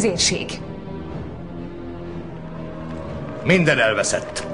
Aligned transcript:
tüzérség. 0.00 0.46
Minden 3.44 3.78
elveszett. 3.78 4.46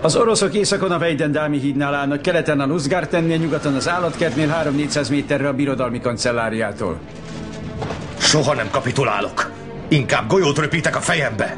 Az 0.00 0.16
oroszok 0.16 0.54
északon 0.54 0.90
a 0.90 0.98
Vejdendámi 0.98 1.58
hídnál 1.58 1.94
állnak, 1.94 2.22
keleten 2.22 2.60
a 2.60 2.66
Nuzgártennél, 2.66 3.36
nyugaton 3.36 3.74
az 3.74 3.88
állatkertnél 3.88 4.64
3-400 4.64 5.10
méterre 5.10 5.48
a 5.48 5.52
birodalmi 5.52 6.00
kancelláriától. 6.00 6.98
Soha 8.18 8.54
nem 8.54 8.70
kapitulálok. 8.70 9.50
Inkább 9.88 10.28
golyót 10.28 10.58
röpítek 10.58 10.96
a 10.96 11.00
fejembe. 11.00 11.56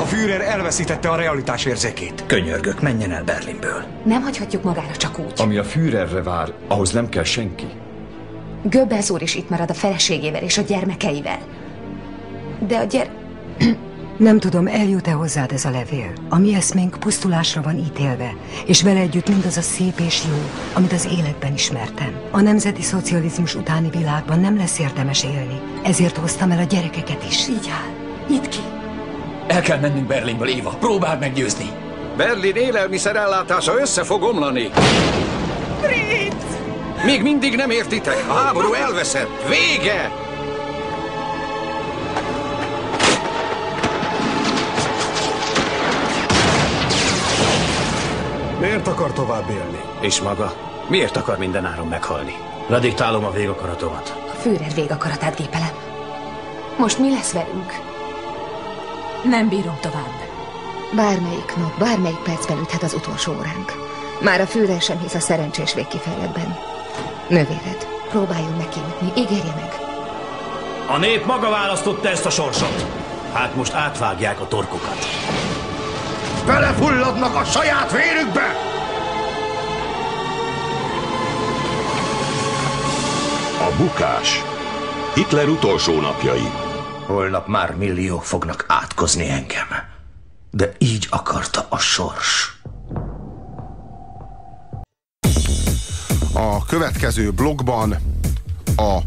A 0.00 0.04
Führer 0.04 0.40
elveszítette 0.40 1.08
a 1.08 1.16
realitás 1.16 1.64
érzékét. 1.64 2.24
Könyörgök, 2.26 2.80
menjen 2.80 3.12
el 3.12 3.24
Berlinből. 3.24 3.82
Nem 4.04 4.22
hagyhatjuk 4.22 4.62
magára 4.62 4.96
csak 4.96 5.18
úgy. 5.18 5.32
Ami 5.36 5.56
a 5.56 5.64
Führerre 5.64 6.22
vár, 6.22 6.52
ahhoz 6.68 6.92
nem 6.92 7.08
kell 7.08 7.24
senki. 7.24 7.66
Göbbels 8.62 9.10
úr 9.10 9.22
is 9.22 9.34
itt 9.34 9.50
marad 9.50 9.70
a 9.70 9.74
feleségével 9.74 10.42
és 10.42 10.58
a 10.58 10.62
gyermekeivel. 10.62 11.38
De 12.66 12.76
a 12.76 12.84
gyere... 12.84 13.10
Nem 14.16 14.38
tudom, 14.38 14.66
eljut-e 14.66 15.12
hozzád 15.12 15.52
ez 15.52 15.64
a 15.64 15.70
levél. 15.70 16.12
A 16.28 16.38
mi 16.38 16.54
eszménk 16.54 16.96
pusztulásra 17.00 17.62
van 17.62 17.78
ítélve, 17.78 18.34
és 18.66 18.82
vele 18.82 19.00
együtt 19.00 19.28
mindaz 19.28 19.56
a 19.56 19.60
szép 19.60 20.00
és 20.00 20.22
jó, 20.28 20.36
amit 20.74 20.92
az 20.92 21.08
életben 21.18 21.52
ismertem. 21.52 22.20
A 22.30 22.40
nemzeti 22.40 22.82
szocializmus 22.82 23.54
utáni 23.54 23.90
világban 23.90 24.40
nem 24.40 24.56
lesz 24.56 24.78
érdemes 24.78 25.24
élni, 25.24 25.60
ezért 25.82 26.16
hoztam 26.16 26.50
el 26.50 26.58
a 26.58 26.62
gyerekeket 26.62 27.24
is. 27.28 27.48
Így 27.48 27.70
áll. 27.70 27.90
Nyit 28.28 28.48
ki. 28.48 28.58
El 29.46 29.60
kell 29.60 29.78
mennünk 29.78 30.06
Berlinből, 30.06 30.48
Éva. 30.48 30.70
Próbáld 30.70 31.20
meggyőzni. 31.20 31.70
Berlin 32.16 32.54
élelmiszerellátása 32.54 33.80
össze 33.80 34.04
fog 34.04 34.22
omlani. 34.22 34.70
Fritz! 35.80 36.44
Még 37.04 37.22
mindig 37.22 37.56
nem 37.56 37.70
értitek, 37.70 38.24
a 38.28 38.32
háború 38.32 38.72
elveszett. 38.72 39.28
Vége! 39.48 40.28
Miért 48.60 48.88
akar 48.88 49.12
tovább 49.12 49.50
élni? 49.50 49.80
És 50.00 50.20
maga? 50.20 50.54
Miért 50.88 51.16
akar 51.16 51.38
mindenáron 51.38 51.86
meghalni? 51.86 52.34
Radiktálom 52.68 53.24
a 53.24 53.30
végakaratomat. 53.30 54.22
A 54.32 54.34
Führer 54.34 54.74
végakaratát 54.74 55.36
gépelem. 55.36 55.70
Most 56.76 56.98
mi 56.98 57.10
lesz 57.10 57.32
velünk? 57.32 57.72
Nem 59.24 59.48
bírom 59.48 59.78
tovább. 59.80 60.28
Bármelyik 60.94 61.56
nap, 61.56 61.78
bármelyik 61.78 62.18
percben 62.18 62.58
üthet 62.58 62.82
az 62.82 62.94
utolsó 62.94 63.32
óránk. 63.32 63.72
Már 64.20 64.40
a 64.40 64.46
Führer 64.46 64.80
sem 64.80 64.98
hisz 64.98 65.14
a 65.14 65.20
szerencsés 65.20 65.74
végkifejletben. 65.74 66.58
Növéred, 67.28 67.86
próbáljon 68.08 68.54
meg 68.56 68.68
kiütni, 68.68 69.22
ígérje 69.22 69.54
meg. 69.54 69.72
A 70.86 70.98
nép 70.98 71.24
maga 71.26 71.50
választotta 71.50 72.08
ezt 72.08 72.26
a 72.26 72.30
sorsot. 72.30 72.86
Hát 73.32 73.56
most 73.56 73.72
átvágják 73.72 74.40
a 74.40 74.48
torkokat. 74.48 75.19
Belefulladnak 76.46 77.34
a 77.34 77.44
saját 77.44 77.92
vérükbe! 77.92 78.46
A 83.58 83.76
bukás. 83.76 84.42
Hitler 85.14 85.48
utolsó 85.48 86.00
napjai. 86.00 86.50
Holnap 87.06 87.46
már 87.46 87.76
milliók 87.76 88.24
fognak 88.24 88.64
átkozni 88.68 89.28
engem. 89.28 89.66
De 90.50 90.72
így 90.78 91.06
akarta 91.10 91.66
a 91.68 91.78
sors. 91.78 92.60
A 96.34 96.64
következő 96.64 97.30
blogban 97.30 97.96
a 98.76 98.98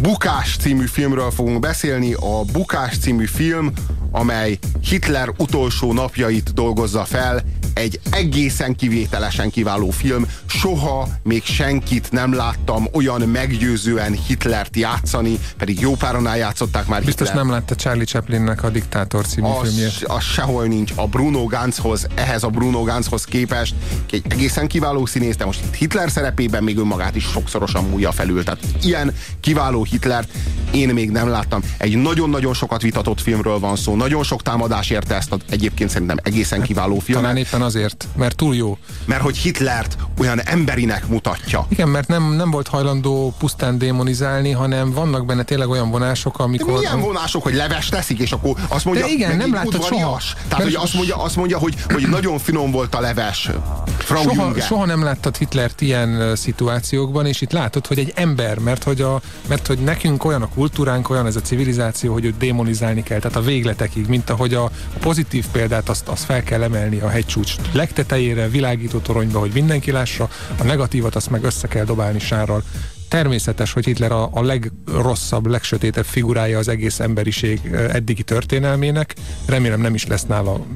Bukás 0.00 0.56
című 0.56 0.86
filmről 0.86 1.30
fogunk 1.30 1.60
beszélni. 1.60 2.12
A 2.12 2.44
Bukás 2.52 2.98
című 2.98 3.24
film, 3.24 3.72
amely 4.16 4.58
Hitler 4.88 5.34
utolsó 5.38 5.92
napjait 5.92 6.54
dolgozza 6.54 7.04
fel, 7.04 7.42
egy 7.76 8.00
egészen 8.10 8.74
kivételesen 8.74 9.50
kiváló 9.50 9.90
film. 9.90 10.26
Soha 10.46 11.08
még 11.22 11.44
senkit 11.44 12.10
nem 12.10 12.34
láttam 12.34 12.86
olyan 12.92 13.20
meggyőzően 13.20 14.12
Hitlert 14.26 14.76
játszani, 14.76 15.38
pedig 15.58 15.80
jó 15.80 15.94
páran 15.94 16.26
eljátszották 16.26 16.86
már 16.86 17.04
Biztos 17.04 17.26
Hitler. 17.26 17.44
nem 17.44 17.54
látta 17.54 17.74
Charlie 17.74 18.04
Chaplinnek 18.04 18.62
a 18.62 18.70
Diktátor 18.70 19.26
című 19.26 19.48
az, 19.48 19.68
filmjét. 19.68 20.04
az 20.06 20.22
sehol 20.22 20.64
nincs. 20.64 20.92
A 20.94 21.06
Bruno 21.06 21.44
Ganzhoz, 21.44 22.06
ehhez 22.14 22.42
a 22.42 22.48
Bruno 22.48 22.82
Ganzhoz 22.82 23.24
képest 23.24 23.74
egy 24.10 24.24
egészen 24.28 24.66
kiváló 24.66 25.06
színész, 25.06 25.36
de 25.36 25.44
most 25.44 25.60
itt 25.64 25.74
Hitler 25.74 26.10
szerepében 26.10 26.62
még 26.62 26.78
önmagát 26.78 27.16
is 27.16 27.24
sokszorosan 27.24 27.84
múlja 27.84 28.12
felül. 28.12 28.44
Tehát 28.44 28.60
ilyen 28.82 29.14
kiváló 29.40 29.84
Hitlert 29.84 30.28
én 30.70 30.88
még 30.88 31.10
nem 31.10 31.28
láttam. 31.28 31.62
Egy 31.78 31.96
nagyon-nagyon 31.96 32.54
sokat 32.54 32.82
vitatott 32.82 33.20
filmről 33.20 33.58
van 33.58 33.76
szó, 33.76 33.96
nagyon 33.96 34.22
sok 34.22 34.42
támadás 34.42 34.90
érte 34.90 35.14
ezt 35.14 35.32
a, 35.32 35.36
egyébként 35.50 35.90
szerintem 35.90 36.16
egészen 36.22 36.62
kiváló 36.62 36.98
filmet. 36.98 37.24
Talán 37.24 37.36
éppen 37.36 37.62
azért, 37.66 38.06
mert 38.16 38.36
túl 38.36 38.54
jó. 38.54 38.78
Mert 39.04 39.22
hogy 39.22 39.36
Hitlert 39.36 39.96
olyan 40.18 40.40
emberinek 40.40 41.08
mutatja. 41.08 41.66
Igen, 41.68 41.88
mert 41.88 42.08
nem, 42.08 42.32
nem 42.32 42.50
volt 42.50 42.68
hajlandó 42.68 43.34
pusztán 43.38 43.78
démonizálni, 43.78 44.50
hanem 44.50 44.92
vannak 44.92 45.26
benne 45.26 45.42
tényleg 45.42 45.68
olyan 45.68 45.90
vonások, 45.90 46.38
amikor... 46.38 46.72
De 46.72 46.78
milyen 46.78 47.00
vonások, 47.00 47.42
hogy 47.42 47.54
leves 47.54 47.88
teszik, 47.88 48.18
és 48.18 48.32
akkor 48.32 48.56
azt 48.68 48.84
mondja, 48.84 49.04
De 49.04 49.10
igen, 49.12 49.36
nem 49.36 49.50
udvarias. 49.64 49.88
soha. 49.88 50.20
Tehát, 50.48 50.64
hogy 50.64 50.74
azt 50.74 50.94
mondja, 50.94 51.16
azt 51.16 51.36
mondja 51.36 51.58
hogy, 51.58 51.74
hogy 51.88 52.08
nagyon 52.08 52.38
finom 52.38 52.70
volt 52.70 52.94
a 52.94 53.00
leves. 53.00 53.50
Frau 53.98 54.22
soha, 54.22 54.44
Junge. 54.44 54.60
soha 54.60 54.84
nem 54.86 55.02
láttad 55.02 55.36
Hitlert 55.36 55.80
ilyen 55.80 56.36
szituációkban, 56.36 57.26
és 57.26 57.40
itt 57.40 57.52
látod, 57.52 57.86
hogy 57.86 57.98
egy 57.98 58.12
ember, 58.14 58.58
mert 58.58 58.82
hogy, 58.82 59.00
a, 59.00 59.20
mert 59.48 59.66
hogy 59.66 59.78
nekünk 59.78 60.24
olyan 60.24 60.42
a 60.42 60.48
kultúránk, 60.48 61.10
olyan 61.10 61.26
ez 61.26 61.36
a 61.36 61.40
civilizáció, 61.40 62.12
hogy 62.12 62.24
őt 62.24 62.36
démonizálni 62.36 63.02
kell, 63.02 63.18
tehát 63.18 63.36
a 63.36 63.42
végletekig, 63.42 64.06
mint 64.06 64.30
ahogy 64.30 64.54
a, 64.54 64.64
a 64.64 64.98
pozitív 65.00 65.44
példát 65.52 65.88
azt, 65.88 66.08
azt 66.08 66.24
fel 66.24 66.42
kell 66.42 66.62
emelni 66.62 66.98
a 66.98 67.08
hegycsúcs 67.08 67.55
legtetejére, 67.72 68.48
világító 68.48 68.98
toronyba, 68.98 69.38
hogy 69.38 69.50
mindenki 69.52 69.90
lássa, 69.90 70.28
a 70.58 70.64
negatívat 70.64 71.14
azt 71.14 71.30
meg 71.30 71.44
össze 71.44 71.68
kell 71.68 71.84
dobálni 71.84 72.18
sárral. 72.18 72.62
Természetes, 73.08 73.72
hogy 73.72 73.84
Hitler 73.84 74.12
a, 74.12 74.28
a 74.32 74.42
legrosszabb, 74.42 75.46
legsötétebb 75.46 76.04
figurája 76.04 76.58
az 76.58 76.68
egész 76.68 77.00
emberiség 77.00 77.60
eddigi 77.72 78.22
történelmének. 78.22 79.14
Remélem 79.46 79.80
nem 79.80 79.94
is 79.94 80.06
lesz 80.06 80.26
nála 80.26 80.66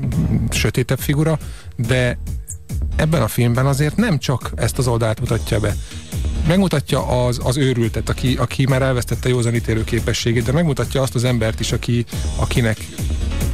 sötétebb 0.51 0.99
figura, 0.99 1.39
de 1.77 2.19
ebben 2.97 3.23
a 3.23 3.29
filmben 3.29 3.67
azért 3.67 3.97
nem 3.97 4.19
csak 4.19 4.51
ezt 4.57 4.79
az 4.79 4.87
oldalt 4.87 5.21
mutatja 5.21 5.61
be. 5.61 5.75
Megmutatja 6.49 7.27
az, 7.27 7.41
az 7.43 7.57
őrültet, 7.57 8.09
aki, 8.09 8.37
aki 8.37 8.67
már 8.67 8.83
elvesztette 8.83 9.29
józanítélő 9.29 9.85
képességét, 9.85 10.45
de 10.45 10.53
megmutatja 10.53 11.03
azt 11.03 11.15
az 11.15 11.25
embert 11.25 11.61
is, 11.61 11.73
aki, 11.73 12.05
akinek, 12.37 12.79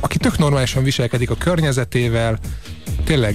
aki 0.00 0.18
tök 0.18 0.38
normálisan 0.38 0.82
viselkedik 0.82 1.30
a 1.30 1.34
környezetével, 1.34 2.38
tényleg 3.06 3.34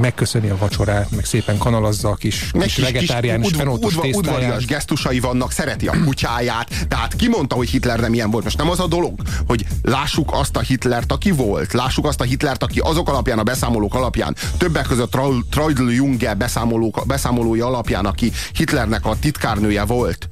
megköszöni 0.00 0.48
a 0.48 0.56
vacsorát, 0.58 1.10
meg 1.10 1.24
szépen 1.24 1.58
kanalazza 1.58 2.08
a 2.08 2.14
kis, 2.14 2.50
Meg 2.52 2.62
kis 2.66 2.76
vegetáriánus 2.76 3.46
udva- 3.46 3.58
fenótos 3.58 3.94
udva- 3.96 4.14
udvarias 4.14 4.64
gesztusai 4.64 5.20
vannak, 5.20 5.52
szereti 5.52 5.86
a 5.88 5.94
kutyáját. 6.04 6.86
Tehát 6.88 7.16
ki 7.16 7.28
mondta, 7.28 7.54
hogy 7.54 7.68
Hitler 7.68 8.00
nem 8.00 8.14
ilyen 8.14 8.30
volt? 8.30 8.44
Most 8.44 8.56
nem 8.58 8.70
az 8.70 8.80
a 8.80 8.86
dolog, 8.86 9.20
hogy 9.46 9.66
lássuk 9.82 10.30
azt 10.32 10.56
a 10.56 10.60
Hitlert, 10.60 11.12
aki 11.12 11.30
volt. 11.30 11.72
Lássuk 11.72 12.06
azt 12.06 12.20
a 12.20 12.24
Hitlert, 12.24 12.62
aki 12.62 12.78
azok 12.78 13.08
alapján, 13.08 13.38
a 13.38 13.42
beszámolók 13.42 13.94
alapján, 13.94 14.36
többek 14.56 14.86
között 14.86 15.10
Tra- 15.10 15.44
Traudl 15.50 15.90
Junge 15.90 16.34
beszámolók, 16.34 17.02
beszámolói 17.06 17.60
alapján, 17.60 18.06
aki 18.06 18.32
Hitlernek 18.54 19.06
a 19.06 19.16
titkárnője 19.20 19.84
volt. 19.84 20.28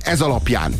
Ez 0.00 0.20
alapján 0.20 0.74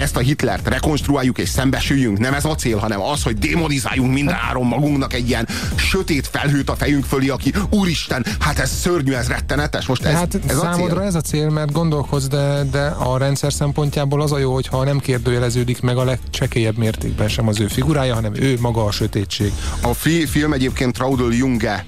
ezt 0.00 0.16
a 0.16 0.20
Hitlert 0.20 0.68
rekonstruáljuk 0.68 1.38
és 1.38 1.48
szembesüljünk. 1.48 2.18
Nem 2.18 2.34
ez 2.34 2.44
a 2.44 2.54
cél, 2.54 2.78
hanem 2.78 3.00
az, 3.02 3.22
hogy 3.22 3.38
demonizáljunk 3.38 4.12
mindenáron 4.12 4.66
magunknak 4.66 5.12
egy 5.12 5.28
ilyen 5.28 5.48
sötét 5.76 6.26
felhőt 6.26 6.70
a 6.70 6.74
fejünk 6.74 7.04
fölé, 7.04 7.28
aki 7.28 7.52
úristen, 7.70 8.26
hát 8.38 8.58
ez 8.58 8.70
szörnyű, 8.70 9.12
ez 9.12 9.28
rettenetes. 9.28 9.86
Most 9.86 10.04
ez, 10.04 10.14
hát 10.14 10.38
ez 10.46 10.56
a 10.56 10.60
számodra 10.60 10.96
cél. 10.96 11.06
ez 11.06 11.14
a 11.14 11.20
cél, 11.20 11.48
mert 11.48 11.72
gondolkozz, 11.72 12.26
de, 12.26 12.62
de 12.70 12.86
a 12.86 13.18
rendszer 13.18 13.52
szempontjából 13.52 14.22
az 14.22 14.32
a 14.32 14.38
jó, 14.38 14.52
hogyha 14.52 14.84
nem 14.84 14.98
kérdőjeleződik 14.98 15.80
meg 15.80 15.96
a 15.96 16.04
legcsekélyebb 16.04 16.76
mértékben 16.76 17.28
sem 17.28 17.48
az 17.48 17.60
ő 17.60 17.66
figurája, 17.66 18.14
hanem 18.14 18.34
ő 18.34 18.58
maga 18.60 18.84
a 18.84 18.90
sötétség. 18.90 19.52
A 19.82 19.94
fi- 19.94 20.28
film 20.28 20.52
egyébként 20.52 20.94
Traudl 20.94 21.32
Junge 21.32 21.86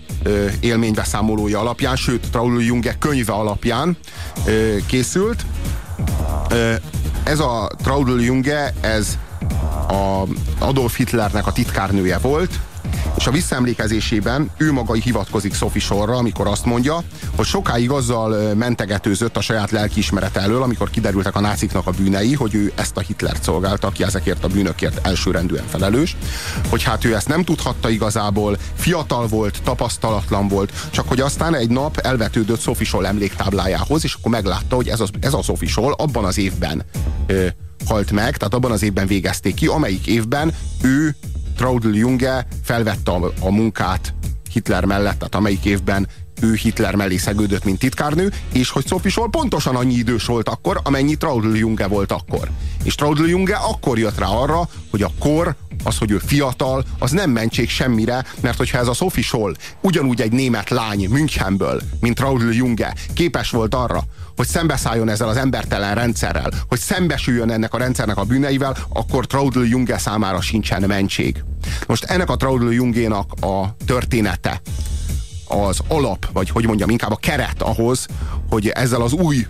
élménybeszámolója 0.61 1.61
alapján, 1.61 1.97
sőt 1.97 2.31
Traudl 2.31 2.61
Junge 2.61 2.97
könyve 2.99 3.33
alapján 3.33 3.97
készült. 4.87 5.45
Ez 7.33 7.41
a 7.41 7.71
Traudl 7.83 8.21
Junge, 8.21 8.75
ez 8.81 9.19
a 9.89 10.23
Adolf 10.59 10.97
Hitlernek 10.97 11.47
a 11.47 11.53
titkárnője 11.53 12.19
volt, 12.19 12.59
és 13.17 13.27
a 13.27 13.31
visszaemlékezésében 13.31 14.51
ő 14.57 14.73
maga 14.73 14.93
hivatkozik 14.93 15.55
Sophie 15.55 15.83
sorra, 15.83 16.17
amikor 16.17 16.47
azt 16.47 16.65
mondja, 16.65 17.03
hogy 17.37 17.47
sokáig 17.47 17.91
azzal 17.91 18.55
mentegetőzött 18.55 19.37
a 19.37 19.41
saját 19.41 19.71
lelkiismerete 19.71 20.41
elől, 20.41 20.63
amikor 20.63 20.91
kiderültek 20.91 21.37
a 21.37 21.41
náciknak 21.41 21.87
a 21.87 21.91
bűnei, 21.91 22.35
hogy 22.35 22.55
ő 22.55 22.73
ezt 22.75 22.97
a 22.97 23.01
Hitlert 23.01 23.43
szolgálta, 23.43 23.87
aki 23.87 24.03
ezekért 24.03 24.45
a 24.45 24.49
bűnökért 24.49 25.07
elsőrendűen 25.07 25.65
felelős, 25.69 26.17
hogy 26.69 26.83
hát 26.83 27.05
ő 27.05 27.15
ezt 27.15 27.29
nem 27.29 27.45
tudhatta 27.45 27.91
igazából, 27.91 28.57
fiatal 28.75 29.27
volt, 29.27 29.63
tapasztalatlan 29.65 30.49
volt, 30.49 30.73
csak 30.91 31.09
hogy 31.09 31.21
aztán 31.21 31.55
egy 31.55 31.71
nap 31.71 31.97
elvetődött 31.97 32.61
Sophie 32.61 32.87
Scholl 32.87 33.07
emléktáblájához, 33.07 34.05
és 34.05 34.15
akkor 34.15 34.31
meglátta, 34.31 34.77
hogy 34.77 34.89
ez 34.89 35.01
a, 35.01 35.07
ez 35.21 35.35
a 35.35 35.43
Sophie 35.43 35.69
Scholl 35.69 35.93
abban 35.93 36.25
az 36.25 36.39
évben 36.39 36.83
ö, 37.27 37.47
halt 37.87 38.11
meg, 38.11 38.37
tehát 38.37 38.55
abban 38.55 38.71
az 38.71 38.83
évben 38.83 39.07
végezték 39.07 39.55
ki, 39.55 39.67
amelyik 39.67 40.07
évben 40.07 40.53
ő, 40.83 41.17
Traudl 41.57 41.95
Junge 41.95 42.47
felvette 42.63 43.11
a, 43.11 43.33
a 43.41 43.51
munkát 43.51 44.15
Hitler 44.53 44.85
mellett, 44.85 45.19
tehát 45.19 45.35
amelyik 45.35 45.65
évben 45.65 46.09
ő 46.41 46.55
Hitler 46.55 46.95
mellé 46.95 47.17
szegődött, 47.17 47.65
mint 47.65 47.79
titkárnő, 47.79 48.33
és 48.53 48.71
hogy 48.71 48.87
Sophie 48.87 49.11
Scholl 49.11 49.31
pontosan 49.31 49.77
annyi 49.77 49.95
idős 49.95 50.25
volt 50.25 50.49
akkor, 50.49 50.81
amennyi 50.83 51.17
Traudl 51.17 51.55
Junge 51.57 51.87
volt 51.87 52.13
akkor. 52.13 52.51
És 52.83 52.95
Traudl 52.95 53.25
Junge 53.25 53.55
akkor 53.57 53.99
jött 53.99 54.19
rá 54.19 54.27
arra, 54.27 54.69
hogy 54.91 55.03
a 55.03 55.11
kor, 55.19 55.57
az, 55.85 55.99
hogy 55.99 56.11
ő 56.11 56.19
fiatal, 56.19 56.85
az 56.99 57.11
nem 57.11 57.31
mentség 57.31 57.69
semmire, 57.69 58.25
mert 58.41 58.57
hogyha 58.57 58.79
ez 58.79 58.87
a 58.87 58.93
Sophie 58.93 59.23
Scholl 59.23 59.55
ugyanúgy 59.81 60.21
egy 60.21 60.33
német 60.33 60.71
lány 60.71 61.09
Münchenből, 61.09 61.81
mint 62.01 62.17
Traudl 62.17 62.51
Junge, 62.51 62.95
képes 63.15 63.51
volt 63.51 63.75
arra, 63.75 64.05
hogy 64.37 64.47
szembeszálljon 64.47 65.09
ezzel 65.09 65.29
az 65.29 65.37
embertelen 65.37 65.95
rendszerrel, 65.95 66.51
hogy 66.69 66.79
szembesüljön 66.79 67.51
ennek 67.51 67.75
a 67.75 67.79
rendszernek 67.79 68.17
a 68.17 68.25
bűneivel, 68.25 68.77
akkor 68.89 69.27
Traudl 69.27 69.63
Junge 69.63 69.99
számára 69.99 70.41
sincsen 70.41 70.83
mentség. 70.87 71.45
Most 71.87 72.05
ennek 72.05 72.31
a 72.31 72.37
Traudl 72.37 72.71
Jungénak 72.71 73.33
a 73.41 73.77
története, 73.87 74.61
az 75.49 75.81
alap, 75.89 76.29
vagy 76.33 76.51
hogy 76.51 76.67
mondjam, 76.67 76.91
inkább 76.91 77.11
a 77.11 77.17
keret 77.17 77.63
ahhoz, 77.63 78.07
hogy 78.49 78.69
ezzel 78.69 79.03
az 79.03 79.13
új 79.13 79.47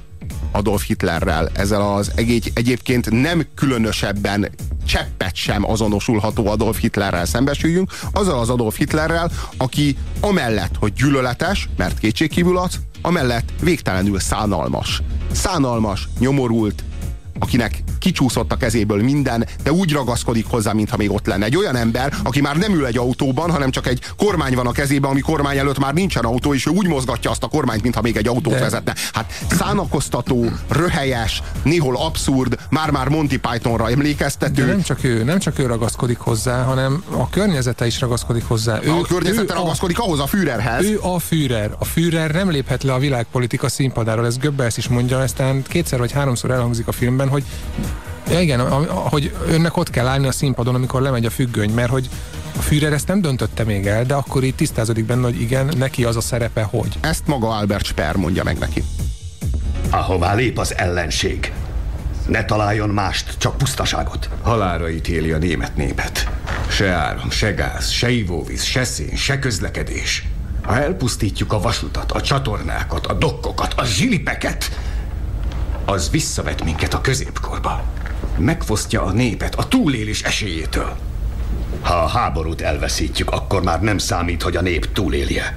Adolf 0.52 0.86
Hitlerrel, 0.86 1.50
ezzel 1.54 1.92
az 1.92 2.12
egy, 2.14 2.50
egyébként 2.54 3.10
nem 3.10 3.46
különösebben 3.54 4.50
cseppet 4.86 5.34
sem 5.34 5.70
azonosulható 5.70 6.46
Adolf 6.46 6.80
Hitlerrel 6.80 7.24
szembesüljünk, 7.24 7.90
azzal 8.12 8.38
az 8.38 8.48
Adolf 8.48 8.76
Hitlerrel, 8.76 9.30
aki 9.56 9.96
amellett, 10.20 10.74
hogy 10.78 10.92
gyűlöletes, 10.92 11.68
mert 11.76 11.98
kétségkívül 11.98 12.58
az, 12.58 12.80
amellett 13.02 13.52
végtelenül 13.60 14.18
szánalmas. 14.20 15.02
Szánalmas, 15.32 16.08
nyomorult, 16.18 16.84
akinek 17.38 17.82
kicsúszott 18.02 18.52
a 18.52 18.56
kezéből 18.56 19.02
minden, 19.02 19.46
de 19.62 19.72
úgy 19.72 19.92
ragaszkodik 19.92 20.46
hozzá, 20.46 20.72
mintha 20.72 20.96
még 20.96 21.10
ott 21.10 21.26
lenne. 21.26 21.44
Egy 21.44 21.56
olyan 21.56 21.76
ember, 21.76 22.14
aki 22.22 22.40
már 22.40 22.56
nem 22.56 22.74
ül 22.74 22.86
egy 22.86 22.98
autóban, 22.98 23.50
hanem 23.50 23.70
csak 23.70 23.86
egy 23.86 24.00
kormány 24.16 24.54
van 24.54 24.66
a 24.66 24.72
kezében, 24.72 25.10
ami 25.10 25.20
kormány 25.20 25.58
előtt 25.58 25.78
már 25.78 25.94
nincsen 25.94 26.24
autó, 26.24 26.54
és 26.54 26.66
ő 26.66 26.70
úgy 26.70 26.86
mozgatja 26.86 27.30
azt 27.30 27.42
a 27.42 27.46
kormányt, 27.46 27.82
mintha 27.82 28.00
még 28.02 28.16
egy 28.16 28.28
autót 28.28 28.52
de... 28.52 28.60
vezetne. 28.60 28.94
Hát 29.12 29.32
szánakoztató, 29.50 30.50
röhelyes, 30.68 31.42
néhol 31.62 31.96
abszurd, 31.96 32.58
már-már 32.70 33.08
Monty 33.08 33.36
Pythonra 33.36 33.90
emlékeztető. 33.90 34.64
De 34.64 34.72
nem 34.72 34.82
csak 34.82 35.04
ő, 35.04 35.24
nem 35.24 35.38
csak 35.38 35.58
ő 35.58 35.66
ragaszkodik 35.66 36.18
hozzá, 36.18 36.62
hanem 36.62 37.04
a 37.10 37.30
környezete 37.30 37.86
is 37.86 38.00
ragaszkodik 38.00 38.44
hozzá. 38.44 38.78
Ő, 38.82 38.90
a 38.90 39.00
környezete 39.00 39.54
ragaszkodik 39.54 39.98
a, 39.98 40.04
ahhoz 40.04 40.20
a 40.20 40.26
Führerhez. 40.26 40.84
Ő 40.84 40.98
a 41.02 41.18
Führer. 41.18 41.70
A 41.78 41.84
Führer 41.84 42.30
nem 42.30 42.50
léphet 42.50 42.82
le 42.82 42.92
a 42.92 42.98
világpolitika 42.98 43.68
színpadáról. 43.68 44.26
Ez 44.26 44.38
Göbbels 44.38 44.76
is 44.76 44.88
mondja, 44.88 45.18
aztán 45.18 45.62
kétszer 45.62 45.98
vagy 45.98 46.12
háromszor 46.12 46.50
elhangzik 46.50 46.88
a 46.88 46.92
filmben, 46.92 47.28
hogy 47.28 47.44
Ja, 48.32 48.40
igen, 48.40 48.60
hogy 48.88 49.34
önnek 49.46 49.76
ott 49.76 49.90
kell 49.90 50.06
állni 50.06 50.26
a 50.26 50.32
színpadon, 50.32 50.74
amikor 50.74 51.02
lemegy 51.02 51.24
a 51.24 51.30
függöny, 51.30 51.70
mert 51.70 51.90
hogy 51.90 52.08
a 52.56 52.62
Führer 52.62 52.92
ezt 52.92 53.08
nem 53.08 53.20
döntötte 53.20 53.64
még 53.64 53.86
el, 53.86 54.04
de 54.04 54.14
akkor 54.14 54.44
itt 54.44 54.56
tisztázódik 54.56 55.04
benne, 55.04 55.22
hogy 55.22 55.40
igen, 55.40 55.68
neki 55.76 56.04
az 56.04 56.16
a 56.16 56.20
szerepe, 56.20 56.62
hogy. 56.62 56.98
Ezt 57.00 57.26
maga 57.26 57.48
Albert 57.48 57.84
Speer 57.84 58.16
mondja 58.16 58.44
meg 58.44 58.58
neki. 58.58 58.84
Ahová 59.90 60.34
lép 60.34 60.58
az 60.58 60.76
ellenség, 60.76 61.52
ne 62.26 62.44
találjon 62.44 62.88
mást, 62.88 63.34
csak 63.38 63.56
pusztaságot. 63.56 64.28
Halára 64.42 64.90
ítéli 64.90 65.32
a 65.32 65.38
német 65.38 65.76
népet. 65.76 66.28
Se 66.68 66.88
áram, 66.88 67.30
se 67.30 67.50
gáz, 67.50 67.90
se 67.90 68.10
ivóvíz, 68.10 68.62
se 68.62 68.84
szén, 68.84 69.16
se 69.16 69.38
közlekedés. 69.38 70.26
Ha 70.62 70.76
elpusztítjuk 70.76 71.52
a 71.52 71.60
vasutat, 71.60 72.12
a 72.12 72.20
csatornákat, 72.20 73.06
a 73.06 73.12
dokkokat, 73.12 73.74
a 73.76 73.84
zsilipeket, 73.84 74.78
az 75.84 76.10
visszavet 76.10 76.64
minket 76.64 76.94
a 76.94 77.00
középkorba. 77.00 77.84
Megfosztja 78.38 79.02
a 79.02 79.12
népet 79.12 79.54
a 79.54 79.68
túlélés 79.68 80.22
esélyétől. 80.22 80.96
Ha 81.80 81.94
a 81.94 82.06
háborút 82.08 82.60
elveszítjük, 82.60 83.30
akkor 83.30 83.62
már 83.62 83.82
nem 83.82 83.98
számít, 83.98 84.42
hogy 84.42 84.56
a 84.56 84.62
nép 84.62 84.92
túlélje. 84.92 85.56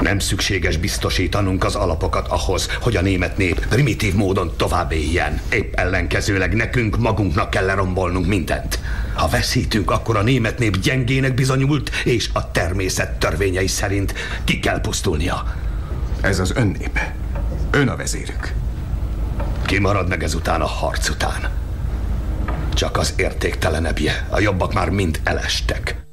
Nem 0.00 0.18
szükséges 0.18 0.76
biztosítanunk 0.76 1.64
az 1.64 1.74
alapokat 1.74 2.28
ahhoz, 2.28 2.68
hogy 2.80 2.96
a 2.96 3.00
német 3.00 3.36
nép 3.36 3.66
primitív 3.66 4.14
módon 4.14 4.52
tovább 4.56 4.92
éljen. 4.92 5.40
Épp 5.52 5.74
ellenkezőleg 5.74 6.54
nekünk 6.54 6.98
magunknak 6.98 7.50
kell 7.50 7.64
lerombolnunk 7.64 8.26
mindent. 8.26 8.78
Ha 9.14 9.28
veszítünk, 9.28 9.90
akkor 9.90 10.16
a 10.16 10.22
német 10.22 10.58
nép 10.58 10.76
gyengének 10.76 11.34
bizonyult, 11.34 11.90
és 12.04 12.28
a 12.32 12.50
természet 12.50 13.18
törvényei 13.18 13.66
szerint 13.66 14.14
ki 14.44 14.58
kell 14.58 14.80
pusztulnia. 14.80 15.54
Ez 16.20 16.38
az 16.38 16.52
ön 16.56 16.76
népe. 16.78 17.14
Ön 17.70 17.88
a 17.88 17.96
vezérük. 17.96 18.54
Ki 19.70 19.78
marad 19.78 20.08
meg 20.08 20.22
ezután 20.22 20.60
a 20.60 20.66
harc 20.66 21.08
után? 21.08 21.50
Csak 22.74 22.96
az 22.96 23.14
értéktelenebbje. 23.16 24.26
A 24.30 24.40
jobbak 24.40 24.72
már 24.72 24.88
mind 24.88 25.20
elestek. 25.24 26.06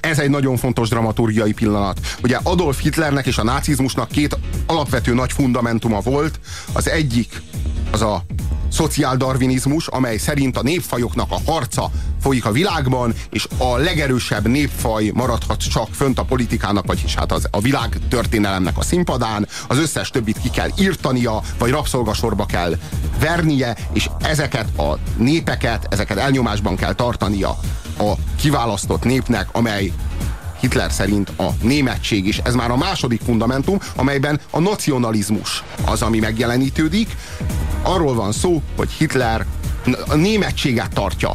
Ez 0.00 0.18
egy 0.18 0.30
nagyon 0.30 0.56
fontos 0.56 0.88
dramaturgiai 0.88 1.52
pillanat. 1.52 2.00
Ugye 2.22 2.38
Adolf 2.42 2.80
Hitlernek 2.80 3.26
és 3.26 3.38
a 3.38 3.44
nácizmusnak 3.44 4.08
két 4.08 4.36
alapvető 4.66 5.14
nagy 5.14 5.32
fundamentuma 5.32 6.00
volt. 6.00 6.40
Az 6.72 6.88
egyik 6.88 7.42
az 7.90 8.02
a 8.02 8.24
szociáldarvinizmus, 8.72 9.86
amely 9.86 10.16
szerint 10.16 10.56
a 10.56 10.62
népfajoknak 10.62 11.30
a 11.30 11.50
harca 11.50 11.90
folyik 12.20 12.44
a 12.44 12.52
világban, 12.52 13.14
és 13.30 13.48
a 13.58 13.76
legerősebb 13.76 14.48
népfaj 14.48 15.10
maradhat 15.14 15.68
csak 15.68 15.88
fönt 15.94 16.18
a 16.18 16.24
politikának, 16.24 16.86
vagyis 16.86 17.14
hát 17.14 17.32
az, 17.32 17.48
a 17.50 17.60
világ 17.60 17.98
történelemnek 18.08 18.78
a 18.78 18.82
színpadán, 18.82 19.48
az 19.68 19.78
összes 19.78 20.10
többit 20.10 20.40
ki 20.40 20.50
kell 20.50 20.68
írtania, 20.78 21.42
vagy 21.58 21.70
rabszolgasorba 21.70 22.46
kell 22.46 22.76
vernie, 23.20 23.76
és 23.92 24.08
ezeket 24.20 24.78
a 24.78 24.98
népeket, 25.16 25.86
ezeket 25.90 26.18
elnyomásban 26.18 26.76
kell 26.76 26.94
tartania 26.94 27.58
a 27.98 28.12
kiválasztott 28.36 29.04
népnek, 29.04 29.48
amely 29.52 29.92
Hitler 30.60 30.92
szerint 30.92 31.32
a 31.38 31.48
németség 31.62 32.26
is. 32.26 32.38
Ez 32.38 32.54
már 32.54 32.70
a 32.70 32.76
második 32.76 33.20
fundamentum, 33.20 33.78
amelyben 33.96 34.40
a 34.50 34.60
nacionalizmus 34.60 35.62
az, 35.84 36.02
ami 36.02 36.18
megjelenítődik. 36.18 37.16
Arról 37.82 38.14
van 38.14 38.32
szó, 38.32 38.62
hogy 38.76 38.90
Hitler 38.90 39.46
a 40.08 40.14
németséget 40.14 40.92
tartja 40.92 41.32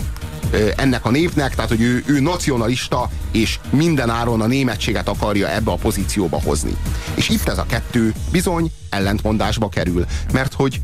ennek 0.76 1.06
a 1.06 1.10
népnek, 1.10 1.56
tehát 1.56 1.70
hogy 1.70 1.82
ő, 1.82 2.04
ő 2.06 2.20
nacionalista, 2.20 3.10
és 3.32 3.60
minden 3.70 4.10
áron 4.10 4.42
a 4.42 4.48
németséget 4.48 5.08
akarja 5.08 5.50
ebbe 5.50 5.72
a 5.72 5.76
pozícióba 5.76 6.42
hozni. 6.44 6.78
És 7.16 7.30
itt 7.30 7.48
ez 7.48 7.58
a 7.58 7.66
kettő 7.66 8.14
bizony 8.32 8.72
ellentmondásba 8.90 9.70
kerül, 9.70 10.06
mert 10.34 10.54
hogy 10.54 10.82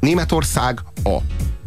Németország 0.00 0.80
a 1.04 1.16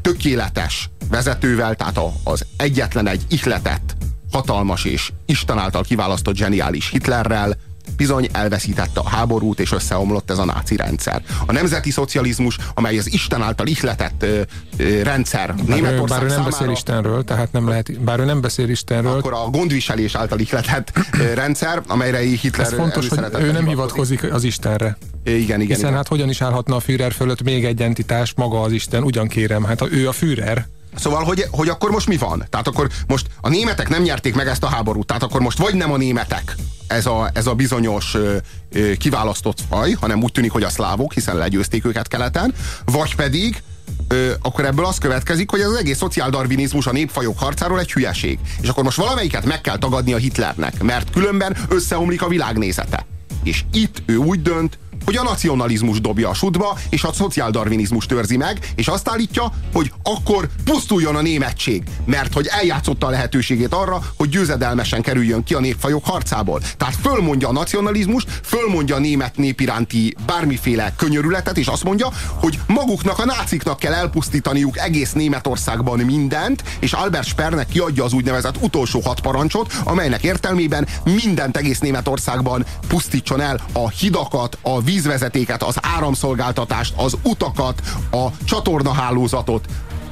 tökéletes 0.02 0.90
vezetővel, 1.10 1.76
tehát 1.76 2.00
az 2.24 2.46
egyetlen 2.58 3.08
egy 3.08 3.26
ihletett 3.30 3.96
hatalmas 4.32 4.86
és 4.86 5.12
Isten 5.26 5.58
által 5.58 5.84
kiválasztott 5.84 6.36
zseniális 6.36 6.90
Hitlerrel, 6.90 7.58
bizony 7.98 8.28
elveszítette 8.32 9.00
a 9.00 9.10
háborút, 9.10 9.60
és 9.60 9.72
összeomlott 9.72 10.32
ez 10.32 10.38
a 10.38 10.46
náci 10.46 10.76
rendszer. 10.76 11.22
A 11.46 11.52
nemzeti 11.52 11.92
szocializmus, 11.92 12.58
amely 12.74 12.98
az 12.98 13.14
Isten 13.14 13.42
által 13.42 13.68
ihletett 13.68 14.24
ö, 14.24 14.42
ö, 14.78 15.02
rendszer 15.02 15.56
bár 15.56 15.66
Németország 15.66 16.08
Bár 16.08 16.22
ő 16.22 16.28
nem 16.28 16.36
számára, 16.36 16.50
beszél 16.50 16.70
Istenről, 16.70 17.24
tehát 17.24 17.52
nem 17.52 17.68
lehet, 17.68 18.02
bár 18.02 18.20
ő 18.20 18.26
nem 18.26 18.42
beszél 18.42 18.70
Istenről. 18.70 19.18
Akkor 19.18 19.34
a 19.34 19.50
gondviselés 19.50 20.16
által 20.16 20.40
ihletett 20.40 20.92
ö, 21.20 21.34
rendszer, 21.34 21.82
amelyre 21.88 22.18
Hitler 22.18 22.68
Ez 22.68 22.74
fontos, 22.74 23.08
hogy 23.08 23.20
ő 23.40 23.52
nem 23.52 23.68
hivatkozik 23.68 24.34
az 24.34 24.44
Istenre. 24.44 24.98
Igen, 25.24 25.42
igen. 25.42 25.60
Hiszen 25.60 25.80
igen. 25.80 25.94
hát 25.94 26.08
hogyan 26.08 26.30
is 26.30 26.42
állhatna 26.42 26.76
a 26.76 26.80
Führer 26.80 27.12
fölött 27.12 27.44
még 27.44 27.66
egy 27.66 27.82
entitás, 27.82 28.34
maga 28.36 28.62
az 28.62 28.72
Isten, 28.72 29.04
ugyan 29.04 29.28
kérem, 29.28 29.64
hát 29.64 29.82
ő 29.92 30.08
a 30.08 30.12
Führer. 30.12 30.68
Szóval, 30.96 31.24
hogy, 31.24 31.46
hogy 31.52 31.70
akkor 31.70 31.92
most 31.92 32.08
mi 32.08 32.18
van? 32.18 32.46
Tehát 32.50 32.68
akkor 32.68 32.90
most 33.08 33.28
a 33.42 33.50
németek 33.50 33.90
nem 33.90 34.02
nyerték 34.02 34.36
meg 34.36 34.48
ezt 34.48 34.64
a 34.64 34.68
háborút, 34.68 35.08
tehát 35.08 35.24
akkor 35.24 35.42
most 35.42 35.58
vagy 35.58 35.76
nem 35.76 35.92
a 35.92 35.98
németek 35.98 36.56
ez 36.94 37.06
a, 37.06 37.30
ez 37.34 37.48
a 37.48 37.54
bizonyos 37.54 38.14
ö, 38.14 38.38
ö, 38.72 38.94
kiválasztott 38.94 39.58
faj, 39.70 39.92
hanem 39.92 40.24
úgy 40.24 40.32
tűnik, 40.32 40.52
hogy 40.52 40.64
a 40.64 40.70
szlávok, 40.70 41.14
hiszen 41.14 41.36
legyőzték 41.36 41.86
őket 41.86 42.08
keleten, 42.08 42.54
vagy 42.86 43.16
pedig 43.16 43.64
ö, 44.08 44.32
akkor 44.42 44.66
ebből 44.66 44.86
az 44.86 44.98
következik, 44.98 45.50
hogy 45.50 45.62
az 45.62 45.76
egész 45.76 45.98
szociáldarvinizmus 45.98 46.88
a 46.88 46.92
népfajok 46.92 47.40
harcáról 47.40 47.80
egy 47.80 47.92
hülyeség. 47.92 48.40
És 48.62 48.70
akkor 48.70 48.84
most 48.84 48.98
valamelyiket 48.98 49.46
meg 49.46 49.62
kell 49.62 49.78
tagadni 49.78 50.14
a 50.14 50.18
Hitlernek, 50.18 50.84
mert 50.84 51.10
különben 51.10 51.58
összeomlik 51.70 52.22
a 52.22 52.28
világnézete. 52.28 53.06
És 53.44 53.64
itt 53.72 54.02
ő 54.06 54.16
úgy 54.16 54.42
dönt, 54.42 54.78
hogy 55.06 55.16
a 55.16 55.24
nacionalizmus 55.24 56.02
dobja 56.02 56.30
a 56.30 56.34
sudba, 56.34 56.78
és 56.90 57.04
a 57.04 57.14
szociáldarvinizmus 57.14 58.06
törzi 58.06 58.38
meg, 58.38 58.72
és 58.76 58.88
azt 58.88 59.10
állítja, 59.10 59.52
hogy 59.74 59.92
akkor 60.04 60.50
pusztuljon 60.64 61.16
a 61.16 61.22
németség, 61.22 61.84
mert 62.06 62.34
hogy 62.34 62.48
eljátszotta 62.50 63.08
a 63.08 63.10
lehetőségét 63.10 63.74
arra, 63.74 64.02
hogy 64.18 64.30
győzedelmesen 64.30 65.02
kerüljön 65.02 65.44
ki 65.44 65.54
a 65.54 65.60
népfajok 65.60 66.06
harcából. 66.06 66.62
Tehát 66.78 66.96
fölmondja 67.02 67.48
a 67.48 67.52
nacionalizmus, 67.52 68.26
fölmondja 68.44 68.96
a 68.96 69.00
német 69.00 69.38
nép 69.38 69.60
iránti 69.60 70.16
bármiféle 70.26 70.94
könyörületet, 70.98 71.58
és 71.58 71.68
azt 71.68 71.84
mondja, 71.84 72.10
hogy 72.28 72.60
maguknak, 72.68 73.20
a 73.20 73.26
náciknak 73.26 73.80
kell 73.80 73.94
elpusztítaniuk 73.94 74.78
egész 74.78 75.12
Németországban 75.12 76.00
mindent, 76.00 76.64
és 76.80 76.94
Albert 76.94 77.28
Spernek 77.28 77.68
kiadja 77.68 78.04
az 78.04 78.14
úgynevezett 78.14 78.62
utolsó 78.62 79.00
hat 79.00 79.20
parancsot, 79.20 79.74
amelynek 79.84 80.24
értelmében 80.24 80.88
mindent 81.04 81.58
egész 81.58 81.80
Németországban 81.80 82.66
pusztítson 82.88 83.42
el 83.42 83.60
a 83.74 83.90
hidakat, 83.90 84.58
a 84.62 84.82
vízvezetéket, 84.94 85.64
az 85.64 85.76
áramszolgáltatást, 85.82 86.94
az 86.98 87.18
utakat, 87.24 87.82
a 88.12 88.28
csatornahálózatot, 88.46 89.66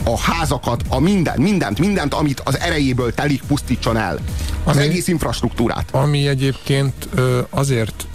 a 0.03 0.19
házakat, 0.19 0.81
a 0.89 0.99
minden, 0.99 1.41
mindent, 1.41 1.79
mindent, 1.79 2.13
amit 2.13 2.39
az 2.39 2.59
erejéből 2.59 3.13
telik, 3.13 3.41
pusztítson 3.47 3.97
el. 3.97 4.19
Az 4.63 4.75
ami, 4.75 4.85
egész 4.85 5.07
infrastruktúrát. 5.07 5.89
Ami 5.91 6.27
egyébként 6.27 7.09
azért 7.49 8.07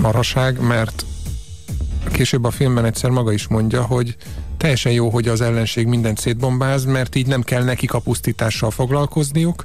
maraság, 0.00 0.60
mert 0.60 1.04
később 2.12 2.44
a 2.44 2.50
filmben 2.50 2.84
egyszer 2.84 3.10
maga 3.10 3.32
is 3.32 3.48
mondja, 3.48 3.82
hogy 3.82 4.16
teljesen 4.56 4.92
jó, 4.92 5.10
hogy 5.10 5.28
az 5.28 5.40
ellenség 5.40 5.86
mindent 5.86 6.18
szétbombáz, 6.18 6.84
mert 6.84 7.14
így 7.14 7.26
nem 7.26 7.42
kell 7.42 7.62
nekik 7.64 7.92
a 7.94 7.98
pusztítással 7.98 8.70
foglalkozniuk, 8.70 9.64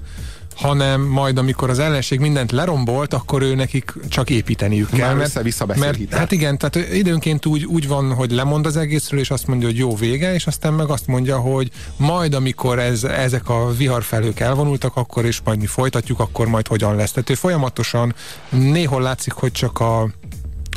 hanem 0.56 1.02
majd 1.02 1.38
amikor 1.38 1.70
az 1.70 1.80
ellenség 1.80 2.20
mindent 2.20 2.52
lerombolt, 2.52 3.14
akkor 3.14 3.42
ő 3.42 3.56
nekik 3.56 3.94
csak 4.10 4.30
építeniük 4.30 4.90
kell. 4.90 5.08
Már 5.08 5.16
mert, 5.16 5.42
vissza 5.42 5.66
mert. 5.66 6.14
Hát 6.14 6.32
igen, 6.32 6.58
tehát 6.58 6.94
időnként 6.94 7.46
úgy, 7.46 7.66
úgy 7.66 7.88
van, 7.88 8.14
hogy 8.14 8.32
lemond 8.32 8.66
az 8.66 8.78
egészről, 8.78 9.20
és 9.20 9.30
azt 9.30 9.48
mondja, 9.48 9.68
hogy 9.68 9.78
jó 9.78 9.96
vége, 9.96 10.34
és 10.34 10.48
aztán 10.48 10.74
meg 10.74 10.90
azt 10.90 11.08
mondja, 11.08 11.38
hogy 11.38 11.70
majd 11.98 12.34
amikor 12.34 12.80
ez, 12.80 13.04
ezek 13.04 13.50
a 13.50 13.72
viharfelők 13.78 14.40
elvonultak, 14.40 14.96
akkor 14.96 15.26
és 15.26 15.40
majd 15.44 15.60
mi 15.60 15.66
folytatjuk, 15.66 16.20
akkor 16.20 16.48
majd 16.48 16.68
hogyan 16.68 16.96
lesz. 16.96 17.12
Tehát 17.12 17.30
ő 17.30 17.34
folyamatosan 17.34 18.16
néhol 18.50 19.02
látszik, 19.02 19.34
hogy 19.34 19.52
csak 19.52 19.80
a 19.80 20.10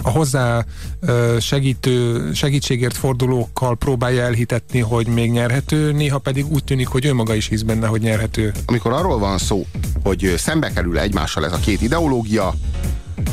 a 0.03 0.11
hozzá 0.11 0.65
segítő, 1.41 2.29
segítségért 2.33 2.97
fordulókkal 2.97 3.77
próbálja 3.77 4.23
elhitetni, 4.23 4.81
hogy 4.81 5.07
még 5.07 5.31
nyerhető, 5.31 5.93
néha 5.93 6.19
pedig 6.19 6.47
úgy 6.53 6.65
tűnik, 6.65 6.87
hogy 6.87 7.05
ő 7.05 7.15
maga 7.15 7.35
is 7.35 7.49
hisz 7.49 7.63
benne, 7.63 7.87
hogy 7.87 8.01
nyerhető. 8.01 8.53
Amikor 8.67 8.93
arról 8.93 9.19
van 9.19 9.39
szó, 9.39 9.67
hogy 10.03 10.35
szembe 10.37 10.73
kerül 10.73 10.99
egymással 10.99 11.45
ez 11.45 11.53
a 11.53 11.59
két 11.59 11.83
ideológia, 11.83 12.55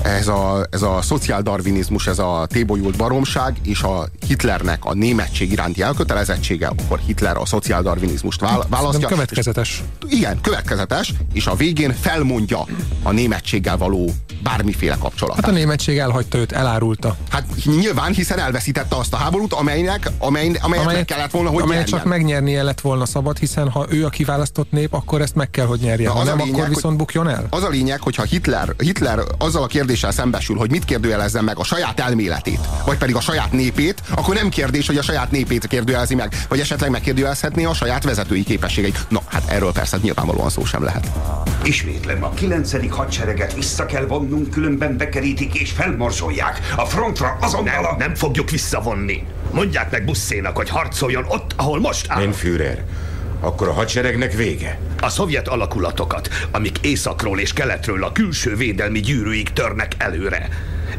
ez 0.04 0.28
a, 0.28 0.68
ez 0.70 0.82
a 0.82 1.02
szociáldarvinizmus, 1.02 2.08
ez 2.08 2.20
a 2.20 2.46
tébolyult 2.50 2.98
baromság, 2.98 3.58
és 3.64 3.82
a 3.82 4.08
Hitlernek 4.28 4.86
a 4.86 4.94
németség 4.94 5.52
iránti 5.52 5.82
elkötelezettsége, 5.82 6.68
akkor 6.68 7.00
Hitler 7.06 7.38
a 7.38 7.46
szociáldarvinizmust 7.46 8.40
választja. 8.40 9.00
Nem 9.00 9.10
következetes. 9.10 9.84
És, 10.08 10.14
igen, 10.18 10.42
következetes, 10.42 11.14
és 11.34 11.48
a 11.48 11.56
végén 11.56 11.94
felmondja 11.94 12.66
a 13.04 13.12
németséggel 13.12 13.78
való 13.78 14.12
bármiféle 14.44 14.96
kapcsolatát. 15.00 15.46
Hát 15.46 15.54
a 15.54 15.58
németség 15.58 15.98
elhagyta 15.98 16.38
őt, 16.38 16.52
elárulta. 16.52 17.16
Hát 17.30 17.46
nyilván, 17.66 18.14
hiszen 18.14 18.40
elveszítette 18.40 18.96
azt 18.96 19.14
a 19.14 19.18
háborút, 19.18 19.54
amelynek, 19.54 20.12
amely, 20.18 20.46
amelyet 20.62 20.86
amely, 20.86 20.96
meg 20.96 21.06
kellett 21.06 21.32
volna, 21.32 21.50
hogy 21.50 21.62
amelyet 21.62 21.88
csak 21.88 22.04
megnyernie 22.04 22.64
lett 22.64 22.82
volna 22.82 23.06
szabad, 23.06 23.38
hiszen 23.38 23.70
ha 23.70 23.86
ő 23.90 24.06
a 24.06 24.10
kiválasztott 24.10 24.72
nép, 24.72 24.94
akkor 24.94 25.22
ezt 25.22 25.36
meg 25.36 25.50
kell, 25.50 25.66
hogy 25.66 25.80
nyerje. 25.80 26.10
Ha 26.10 26.24
nem, 26.24 26.38
lényeg, 26.38 26.54
akkor 26.54 26.68
viszont 26.68 26.98
bukjon 26.98 27.30
el. 27.30 27.48
Az 27.50 27.64
a 27.64 27.70
lényeg, 27.70 28.02
hogyha 28.02 28.24
Hitler, 28.24 28.74
Hitler 28.78 29.20
azzal 29.38 29.64
a 29.64 29.68
kérdéssel 29.76 30.12
szembesül, 30.12 30.56
hogy 30.58 30.72
mit 30.72 30.86
kérdőjelezzen 30.86 31.44
meg 31.44 31.58
a 31.60 31.64
saját 31.64 32.00
elméletét, 32.00 32.60
vagy 32.86 32.98
pedig 32.98 33.16
a 33.16 33.20
saját 33.20 33.52
népét, 33.52 34.02
akkor 34.10 34.36
nem 34.36 34.50
kérdés, 34.50 34.88
hogy 34.88 34.98
a 34.98 35.02
saját 35.02 35.32
népét 35.32 35.68
kérdőjelezi 35.68 36.16
meg, 36.16 36.36
vagy 36.50 36.60
esetleg 36.60 36.90
megkérdőjelezhetné 36.90 37.64
a 37.64 37.74
saját 37.74 38.04
vezetői 38.04 38.44
képességeit. 38.44 39.06
Na, 39.10 39.22
hát 39.26 39.44
erről 39.50 39.72
persze 39.72 39.98
nyilvánvalóan 40.02 40.50
szó 40.50 40.66
sem 40.66 40.84
lehet. 40.84 41.12
Ismétlem, 41.64 42.24
a 42.24 42.30
9. 42.30 42.90
hadsereget 42.90 43.54
vissza 43.54 43.86
kell 43.86 44.06
vonnunk, 44.06 44.50
különben 44.50 44.98
bekerítik 44.98 45.54
és 45.54 45.72
felmorzsolják. 45.72 46.60
A 46.76 46.86
frontra 46.86 47.38
azonnal 47.42 47.86
a... 47.86 47.96
Nem 47.98 48.16
fogjuk 48.16 48.50
visszavonni. 48.50 49.24
Mondják 49.52 49.92
meg 49.92 50.06
Busszénak, 50.06 50.56
hogy 50.56 50.70
harcoljon 50.70 51.26
ott, 51.28 51.54
ahol 51.56 51.80
most 51.80 52.06
áll. 52.10 52.22
Én 52.22 52.32
Führer. 52.32 52.84
Akkor 53.40 53.68
a 53.68 53.74
hadseregnek 53.74 54.34
vége. 54.34 54.80
A 55.02 55.10
szovjet 55.10 55.48
alakulatokat, 55.48 56.30
amik 56.52 56.78
északról 56.82 57.40
és 57.40 57.54
keletről 57.54 58.04
a 58.04 58.12
külső 58.12 58.56
védelmi 58.56 59.00
gyűrűig 59.00 59.54
törnek 59.54 59.92
előre. 59.98 60.50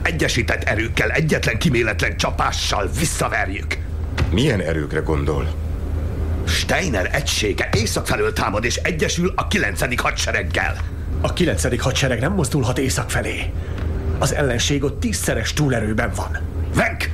Egyesített 0.03 0.63
erőkkel, 0.63 1.11
egyetlen 1.11 1.59
kiméletlen 1.59 2.17
csapással 2.17 2.91
visszaverjük. 2.99 3.77
Milyen 4.31 4.61
erőkre 4.61 5.01
gondol? 5.01 5.55
Steiner 6.47 7.09
egysége 7.13 7.69
észak 7.77 8.07
felől 8.07 8.33
támad 8.33 8.65
és 8.65 8.77
egyesül 8.77 9.33
a 9.37 9.49
9. 9.49 10.01
hadsereggel. 10.01 10.77
A 11.21 11.33
9. 11.33 11.83
hadsereg 11.83 12.21
nem 12.21 12.33
mozdulhat 12.33 12.79
észak 12.79 13.11
felé. 13.11 13.53
Az 14.19 14.35
ellenség 14.35 14.85
ott 14.85 15.01
tízszeres 15.01 15.53
túlerőben 15.53 16.11
van. 16.15 16.39
Venk! 16.75 17.11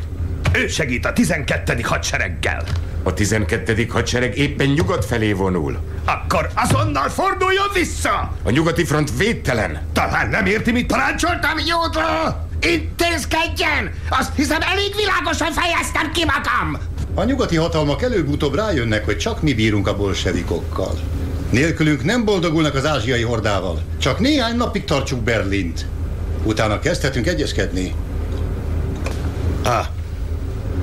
Ő 0.52 0.66
segít 0.66 1.06
a 1.06 1.12
12. 1.12 1.80
hadsereggel. 1.82 2.64
A 3.02 3.14
12. 3.14 3.86
hadsereg 3.88 4.38
éppen 4.38 4.66
nyugat 4.68 5.04
felé 5.04 5.32
vonul. 5.32 5.78
Akkor 6.04 6.50
azonnal 6.54 7.08
forduljon 7.08 7.66
vissza! 7.72 8.32
A 8.42 8.50
nyugati 8.50 8.84
front 8.84 9.16
védtelen. 9.16 9.82
Talán 9.92 10.28
nem 10.28 10.46
érti, 10.46 10.70
mit 10.72 10.86
parancsoltam, 10.86 11.58
Jódra! 11.66 12.46
Intézkedjen! 12.60 13.92
Azt 14.08 14.34
hiszem 14.36 14.60
elég 14.60 14.94
világosan 14.96 15.52
fejeztem 15.52 16.10
ki 16.12 16.24
magam! 16.24 16.78
A 17.14 17.24
nyugati 17.24 17.56
hatalmak 17.56 18.02
előbb-utóbb 18.02 18.54
rájönnek, 18.54 19.04
hogy 19.04 19.16
csak 19.18 19.42
mi 19.42 19.54
bírunk 19.54 19.88
a 19.88 19.96
bolsevikokkal. 19.96 20.98
Nélkülünk 21.50 22.04
nem 22.04 22.24
boldogulnak 22.24 22.74
az 22.74 22.86
ázsiai 22.86 23.22
hordával. 23.22 23.82
Csak 23.98 24.18
néhány 24.18 24.56
napig 24.56 24.84
tartsuk 24.84 25.20
Berlint. 25.20 25.86
Utána 26.44 26.78
kezdhetünk 26.78 27.26
egyezkedni. 27.26 27.94
Ah, 29.62 29.86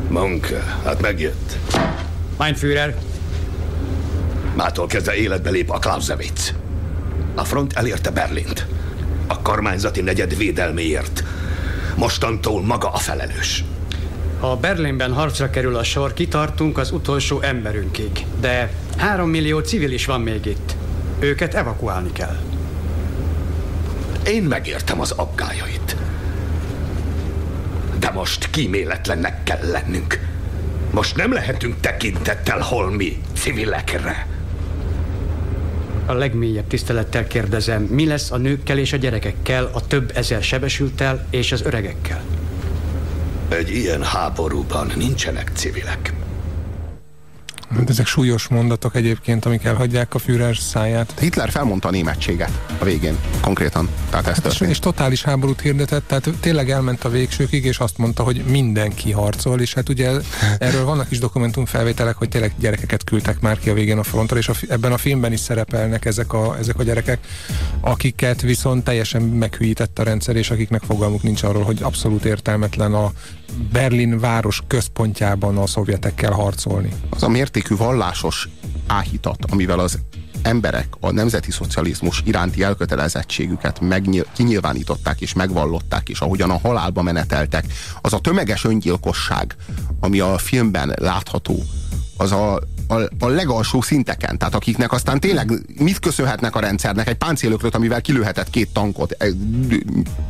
Monke, 0.09 0.63
hát 0.85 1.01
megjött. 1.01 1.57
Mein 2.39 2.55
Führer. 2.55 2.95
Mától 4.55 4.87
kezdve 4.87 5.15
életbe 5.15 5.49
lép 5.49 5.71
a 5.71 5.77
Clausewitz. 5.77 6.53
A 7.35 7.43
front 7.43 7.73
elérte 7.73 8.09
Berlint. 8.09 8.65
A 9.27 9.41
kormányzati 9.41 10.01
negyed 10.01 10.37
védelméért. 10.37 11.23
Mostantól 11.95 12.61
maga 12.61 12.91
a 12.91 12.97
felelős. 12.97 13.63
Ha 14.39 14.55
Berlinben 14.55 15.13
harcra 15.13 15.49
kerül 15.49 15.75
a 15.75 15.83
sor, 15.83 16.13
kitartunk 16.13 16.77
az 16.77 16.91
utolsó 16.91 17.41
emberünkig. 17.41 18.25
De 18.39 18.71
három 18.97 19.29
millió 19.29 19.59
civil 19.59 19.91
is 19.91 20.05
van 20.05 20.21
még 20.21 20.45
itt. 20.45 20.75
Őket 21.19 21.53
evakuálni 21.53 22.11
kell. 22.11 22.37
Én 24.25 24.43
megértem 24.43 24.99
az 24.99 25.11
aggájait. 25.11 25.95
De 27.99 28.09
most 28.09 28.49
kíméletlennek 28.49 29.43
kell 29.43 29.69
lennünk. 29.71 30.28
Most 30.91 31.15
nem 31.15 31.33
lehetünk 31.33 31.79
tekintettel 31.79 32.59
holmi 32.59 33.17
civilekre. 33.33 34.27
A 36.05 36.13
legmélyebb 36.13 36.67
tisztelettel 36.67 37.27
kérdezem, 37.27 37.81
mi 37.83 38.05
lesz 38.05 38.31
a 38.31 38.37
nőkkel 38.37 38.77
és 38.77 38.93
a 38.93 38.97
gyerekekkel, 38.97 39.69
a 39.73 39.87
több 39.87 40.11
ezer 40.15 40.43
sebesültel 40.43 41.25
és 41.29 41.51
az 41.51 41.61
öregekkel? 41.61 42.21
Egy 43.49 43.69
ilyen 43.69 44.03
háborúban 44.03 44.91
nincsenek 44.95 45.51
civilek. 45.53 46.13
Hát 47.75 47.89
ezek 47.89 48.05
súlyos 48.05 48.47
mondatok 48.47 48.95
egyébként, 48.95 49.45
amik 49.45 49.63
elhagyják 49.63 50.13
a 50.13 50.19
Führer 50.19 50.55
száját. 50.55 51.13
Hitler 51.19 51.49
felmondta 51.49 51.87
a 51.87 51.91
németséget 51.91 52.51
a 52.79 52.83
végén, 52.83 53.17
konkrétan. 53.41 53.89
Tehát 54.09 54.27
ezt 54.27 54.43
hát 54.43 54.51
és, 54.51 54.59
és 54.59 54.79
totális 54.79 55.23
háborút 55.23 55.61
hirdetett, 55.61 56.07
tehát 56.07 56.29
tényleg 56.39 56.69
elment 56.69 57.03
a 57.03 57.09
végsőkig, 57.09 57.65
és 57.65 57.77
azt 57.77 57.97
mondta, 57.97 58.23
hogy 58.23 58.43
mindenki 58.47 59.11
harcol, 59.11 59.61
és 59.61 59.73
hát 59.73 59.89
ugye 59.89 60.11
erről 60.59 60.85
vannak 60.85 61.11
is 61.11 61.19
dokumentumfelvételek, 61.19 62.15
hogy 62.15 62.29
tényleg 62.29 62.53
gyerekeket 62.59 63.03
küldtek 63.03 63.39
már 63.39 63.59
ki 63.59 63.69
a 63.69 63.73
végén 63.73 63.97
a 63.97 64.03
frontra, 64.03 64.37
és 64.37 64.47
a, 64.47 64.53
ebben 64.69 64.91
a 64.91 64.97
filmben 64.97 65.31
is 65.31 65.39
szerepelnek 65.39 66.05
ezek 66.05 66.33
a, 66.33 66.57
ezek 66.57 66.79
a 66.79 66.83
gyerekek, 66.83 67.19
akiket 67.81 68.41
viszont 68.41 68.83
teljesen 68.83 69.21
meghűített 69.21 69.99
a 69.99 70.03
rendszer, 70.03 70.35
és 70.35 70.49
akiknek 70.49 70.81
fogalmuk 70.81 71.23
nincs 71.23 71.43
arról, 71.43 71.63
hogy 71.63 71.79
abszolút 71.81 72.25
értelmetlen 72.25 72.93
a 72.93 73.11
Berlin 73.71 74.19
város 74.19 74.61
központjában 74.67 75.57
a 75.57 75.67
szovjetekkel 75.67 76.31
harcolni. 76.31 76.93
Az 77.09 77.23
a 77.23 77.29
mértékű 77.29 77.75
vallásos 77.75 78.49
áhítat, 78.87 79.45
amivel 79.49 79.79
az 79.79 79.99
emberek 80.41 80.87
a 80.99 81.11
nemzeti 81.11 81.51
szocializmus 81.51 82.21
iránti 82.25 82.63
elkötelezettségüket 82.63 83.79
megnyil, 83.79 84.25
kinyilvánították 84.33 85.21
és 85.21 85.33
megvallották, 85.33 86.09
és 86.09 86.19
ahogyan 86.19 86.49
a 86.49 86.59
halálba 86.59 87.01
meneteltek, 87.01 87.65
az 88.01 88.13
a 88.13 88.19
tömeges 88.19 88.65
öngyilkosság, 88.65 89.55
ami 89.99 90.19
a 90.19 90.37
filmben 90.37 90.93
látható, 90.99 91.63
az 92.19 92.31
a, 92.31 92.59
a, 92.87 92.93
a 93.19 93.27
legalsó 93.27 93.81
szinteken, 93.81 94.37
tehát 94.37 94.55
akiknek 94.55 94.91
aztán 94.91 95.19
tényleg 95.19 95.51
mit 95.77 95.99
köszönhetnek 95.99 96.55
a 96.55 96.59
rendszernek, 96.59 97.07
egy 97.07 97.15
páncélökröt, 97.15 97.75
amivel 97.75 98.01
kilőhetett 98.01 98.49
két 98.49 98.69
tankot 98.73 99.17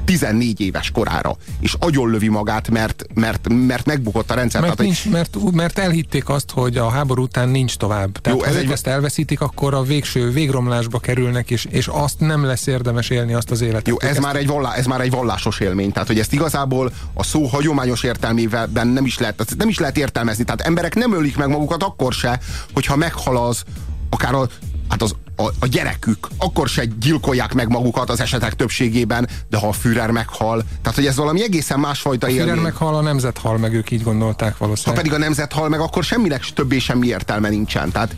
14 0.06 0.60
éves 0.60 0.92
korára, 0.92 1.38
és 1.60 1.76
agyonlövi 1.80 2.28
magát, 2.28 2.70
mert, 2.70 3.06
mert, 3.14 3.48
mert 3.50 3.86
megbukott 3.86 4.32
a 4.32 4.34
rendszer. 4.34 4.62
Mert, 4.62 4.76
tehát, 4.76 4.92
nincs, 4.92 5.10
mert, 5.10 5.52
mert 5.52 5.78
elhitték 5.78 6.30
azt, 6.30 6.52
hogy 6.52 6.78
a 6.78 6.90
háború 6.90 7.24
után 7.24 7.50
nincs 7.50 7.78
tovább. 7.78 8.18
Tehát 8.18 8.40
jó, 8.40 8.46
ez 8.46 8.54
ha 8.54 8.60
egy... 8.60 8.72
ezt 8.72 8.88
elveszítik, 8.88 9.42
akkor 9.42 9.74
a 9.74 9.82
végső 9.82 10.32
végromlásba 10.32 11.00
kerülnek, 11.00 11.52
és, 11.52 11.66
és 11.70 11.88
azt 11.88 12.20
nem 12.20 12.44
lesz 12.46 12.68
érdemes 12.68 13.10
élni 13.10 13.34
azt 13.34 13.52
az 13.52 13.62
életet. 13.62 13.88
Jó, 13.88 14.00
ez, 14.00 14.10
ezt... 14.10 14.22
már 14.22 14.36
egy 14.36 14.48
vallá, 14.48 14.74
ez 14.74 14.86
már 14.86 15.02
egy 15.02 15.12
vallásos 15.12 15.60
élmény, 15.60 15.92
tehát 15.92 16.08
hogy 16.08 16.20
ezt 16.20 16.34
igazából 16.34 16.92
a 17.14 17.24
szó 17.24 17.46
hagyományos 17.46 18.04
értelmében 18.04 18.88
nem 18.88 19.06
is 19.06 19.18
lehet, 19.18 19.46
nem 19.58 19.70
is 19.70 19.80
lehet 19.80 19.98
értelmezni. 19.98 20.44
Tehát 20.44 20.62
emberek 20.62 20.96
nem 20.96 21.14
ölik 21.14 21.38
meg 21.38 21.48
magukat 21.48 21.79
akkor 21.84 22.14
se, 22.14 22.40
hogyha 22.74 22.96
meghal 22.96 23.38
az, 23.48 23.64
akár 24.10 24.34
a 24.34 24.48
hát 24.90 25.02
az, 25.02 25.16
a, 25.36 25.44
a 25.60 25.68
gyerekük, 25.68 26.28
akkor 26.38 26.68
se 26.68 26.86
gyilkolják 26.86 27.54
meg 27.54 27.68
magukat 27.70 28.10
az 28.10 28.20
esetek 28.20 28.56
többségében, 28.56 29.28
de 29.50 29.58
ha 29.58 29.68
a 29.68 29.72
Führer 29.72 30.12
meghal, 30.12 30.64
tehát 30.82 30.96
hogy 30.96 31.06
ez 31.06 31.16
valami 31.16 31.44
egészen 31.44 31.80
másfajta 31.80 32.28
a 32.28 32.30
Führer 32.30 32.48
élmény. 32.48 32.64
meghal, 32.64 32.96
a 32.96 33.02
nemzet 33.02 33.38
hal 33.38 33.58
meg, 33.58 33.74
ők 33.74 33.92
így 33.92 34.04
gondolták 34.04 34.52
Ha 34.52 34.58
valószínűleg. 34.66 35.04
pedig 35.04 35.18
a 35.18 35.22
nemzet 35.22 35.54
hal 35.54 35.70
meg, 35.70 35.80
akkor 35.80 36.04
semminek 36.04 36.46
többé 36.54 36.80
semmi 36.80 37.08
értelme 37.08 37.50
nincsen. 37.50 37.92
Tehát 37.92 38.16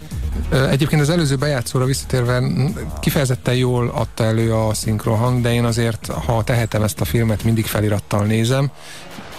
Egyébként 0.69 1.01
az 1.01 1.09
előző 1.09 1.35
bejátszóra 1.35 1.85
visszatérve 1.85 2.43
kifejezetten 2.99 3.55
jól 3.55 3.91
adta 3.95 4.23
elő 4.23 4.53
a 4.53 4.73
szinkrohang, 4.73 5.41
de 5.41 5.53
én 5.53 5.63
azért, 5.65 6.07
ha 6.25 6.43
tehetem 6.43 6.83
ezt 6.83 7.01
a 7.01 7.05
filmet, 7.05 7.43
mindig 7.43 7.65
felirattal 7.65 8.25
nézem, 8.25 8.71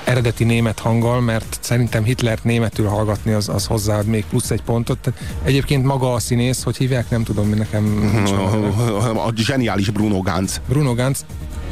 eredeti 0.05 0.45
német 0.45 0.79
hanggal, 0.79 1.21
mert 1.21 1.59
szerintem 1.61 2.05
Hitlert 2.05 2.45
németül 2.45 2.87
hallgatni 2.87 3.33
az, 3.33 3.49
az 3.49 3.67
hozzáad 3.67 4.07
még 4.07 4.25
plusz 4.25 4.51
egy 4.51 4.63
pontot. 4.63 4.99
Tehát 4.99 5.21
egyébként 5.45 5.85
maga 5.85 6.13
a 6.13 6.19
színész, 6.19 6.63
hogy 6.63 6.77
hívják, 6.77 7.11
nem 7.11 7.23
tudom, 7.25 7.49
mi 7.49 7.57
nekem 7.57 7.85
meg 7.85 8.27
a 9.27 9.33
zseniális 9.37 9.91
Bruno 9.91 10.21
Ganz. 10.21 10.61
Bruno 10.69 10.95
Ganz 10.95 11.25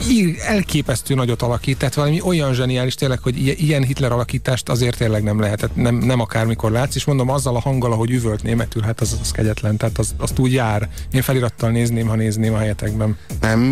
ír, 0.09 0.37
elképesztő 0.47 1.15
nagyot 1.15 1.43
alakít, 1.43 1.79
tehát 1.79 1.95
valami 1.95 2.21
olyan 2.21 2.55
zseniális 2.55 2.95
tényleg, 2.95 3.19
hogy 3.23 3.63
ilyen- 3.63 3.85
Hitler 3.85 4.13
alakítást 4.13 4.69
azért 4.69 4.97
tényleg 4.97 5.23
nem 5.23 5.41
lehetett, 5.41 5.77
nem, 5.77 5.95
nem 5.95 6.21
akármikor 6.21 6.71
látsz, 6.71 6.95
és 6.95 7.05
mondom 7.05 7.31
azzal 7.31 7.57
a 7.57 7.61
hanggal, 7.61 7.93
ahogy 7.93 8.11
üvölt 8.11 8.43
németül, 8.43 8.83
hát 8.83 9.01
az, 9.01 9.19
az 9.21 9.31
kegyetlen, 9.31 9.77
tehát 9.77 9.99
az, 9.99 10.15
azt 10.17 10.39
úgy 10.39 10.53
jár. 10.53 10.89
Én 11.13 11.23
felirattal 11.23 11.71
nézném, 11.71 12.07
ha 12.07 12.15
nézném 12.15 12.55
a 12.55 12.59
helyetekben. 12.59 13.17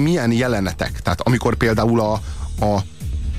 Milyen 0.03 0.33
jelenetek? 0.33 1.00
Tehát 1.00 1.21
amikor 1.21 1.55
például 1.55 2.00
a, 2.00 2.21
a, 2.65 2.83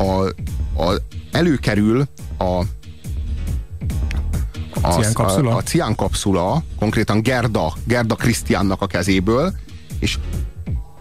a, 0.04 0.34
a 0.80 1.02
előkerül 1.32 2.08
a 2.38 2.64
a, 4.82 4.90
Ciánkapszula? 4.90 5.52
a, 5.52 5.56
a 5.56 5.62
ciánkapszula, 5.62 6.64
konkrétan 6.80 7.22
Gerda, 7.22 7.74
Gerda 7.84 8.16
Krisztiánnak 8.16 8.82
a 8.82 8.88
kezéből, 8.88 9.54
és 10.00 10.18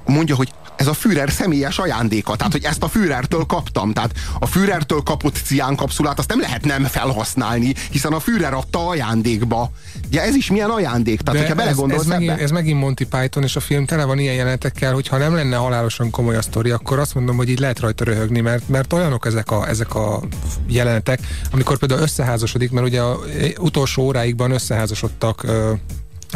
mondja, 0.07 0.35
hogy 0.35 0.53
ez 0.79 0.87
a 0.87 0.93
Führer 0.93 1.31
személyes 1.31 1.79
ajándéka, 1.79 2.37
tehát 2.37 2.53
hogy 2.53 2.65
ezt 2.65 2.83
a 2.83 2.89
Führertől 2.89 3.45
kaptam, 3.45 3.93
tehát 3.93 4.13
a 4.39 4.47
Führertől 4.47 5.01
kapott 5.01 5.37
ciánkapszulát 5.45 6.19
azt 6.19 6.29
nem 6.29 6.41
lehet 6.41 6.65
nem 6.65 6.85
felhasználni, 6.85 7.75
hiszen 7.91 8.13
a 8.13 8.21
Führer 8.21 8.55
adta 8.55 8.89
ajándékba. 8.89 9.71
Ugye 10.07 10.23
ez 10.23 10.35
is 10.35 10.51
milyen 10.51 10.71
ajándék, 10.71 11.21
tehát 11.21 11.41
hogyha 11.41 11.61
ez, 11.61 11.65
belegondolsz 11.65 12.01
ez, 12.01 12.07
megint, 12.07 12.31
ebbe. 12.31 12.43
ez 12.43 12.51
megint 12.51 12.81
Monty 12.81 13.05
Python, 13.05 13.43
és 13.43 13.57
a 13.57 13.61
film 13.61 13.85
tele 13.85 14.05
van 14.05 14.19
ilyen 14.19 14.35
jelenetekkel, 14.35 14.93
hogy 14.93 15.09
ha 15.09 15.17
nem 15.17 15.35
lenne 15.35 15.57
halálosan 15.57 16.11
komoly 16.11 16.37
a 16.37 16.43
sztori, 16.43 16.71
akkor 16.71 16.99
azt 16.99 17.15
mondom, 17.15 17.37
hogy 17.37 17.49
így 17.49 17.59
lehet 17.59 17.81
rajta 17.81 18.05
röhögni, 18.05 18.41
mert, 18.41 18.69
mert 18.69 18.93
olyanok 18.93 19.27
ezek 19.27 19.51
a, 19.51 19.69
ezek 19.69 19.95
a 19.95 20.23
jelenetek, 20.67 21.21
amikor 21.51 21.79
például 21.79 22.01
összeházasodik, 22.01 22.71
mert 22.71 22.87
ugye 22.87 23.01
a 23.01 23.19
utolsó 23.59 24.03
óráikban 24.03 24.51
összeházasodtak 24.51 25.47